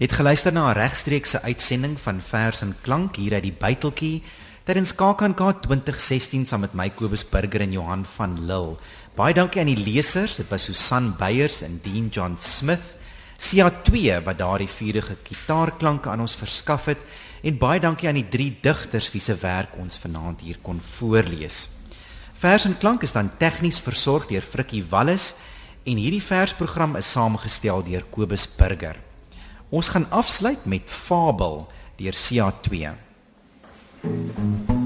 Het 0.00 0.12
geluister 0.12 0.52
na 0.52 0.70
'n 0.70 0.78
regstreekse 0.78 1.42
uitsending 1.42 2.00
van 2.00 2.20
Vers 2.20 2.60
en 2.60 2.76
Klank 2.80 3.16
hier 3.16 3.32
uit 3.32 3.42
die 3.42 3.56
Byteltjie 3.58 4.22
tydens 4.68 4.92
KAKNK 4.92 5.40
2016 5.64 6.44
saam 6.46 6.60
met 6.60 6.74
my 6.76 6.90
Kobus 6.92 7.22
Burger 7.24 7.62
en 7.64 7.72
Johan 7.72 8.02
van 8.16 8.34
Lille. 8.44 8.76
Baie 9.16 9.34
dankie 9.34 9.62
aan 9.62 9.70
die 9.72 9.80
lesers, 9.80 10.36
dit 10.36 10.48
was 10.52 10.66
Susan 10.68 11.14
Beyers 11.18 11.62
en 11.64 11.78
Dean 11.84 12.10
John 12.12 12.36
Smith. 12.38 12.96
CA2 13.40 14.20
wat 14.26 14.38
daardie 14.38 14.68
vurige 14.68 15.16
kitaarklanke 15.24 16.12
aan 16.12 16.26
ons 16.26 16.36
verskaf 16.36 16.90
het 16.92 17.00
en 17.40 17.56
baie 17.56 17.80
dankie 17.80 18.10
aan 18.10 18.20
die 18.20 18.28
drie 18.28 18.50
digters 18.60 19.08
wie 19.14 19.24
se 19.24 19.38
werk 19.40 19.78
ons 19.80 19.96
vanaand 20.02 20.44
hier 20.44 20.60
kon 20.62 20.80
voorlees. 20.80 21.68
Vers 22.36 22.68
en 22.68 22.76
klank 22.76 23.02
is 23.04 23.16
dan 23.16 23.32
tegnies 23.40 23.80
versorg 23.80 24.28
deur 24.28 24.44
Frikkie 24.44 24.84
Wallis 24.92 25.34
en 25.88 25.96
hierdie 25.96 26.24
versprogram 26.24 27.00
is 27.00 27.08
saamgestel 27.08 27.80
deur 27.88 28.04
Kobus 28.12 28.44
Burger. 28.58 29.00
Ons 29.72 29.88
gaan 29.88 30.10
afsluit 30.12 30.68
met 30.68 30.84
Fabel 30.84 31.64
deur 31.96 32.16
CA2. 32.16 33.09
Thank 34.02 34.70
you. 34.70 34.79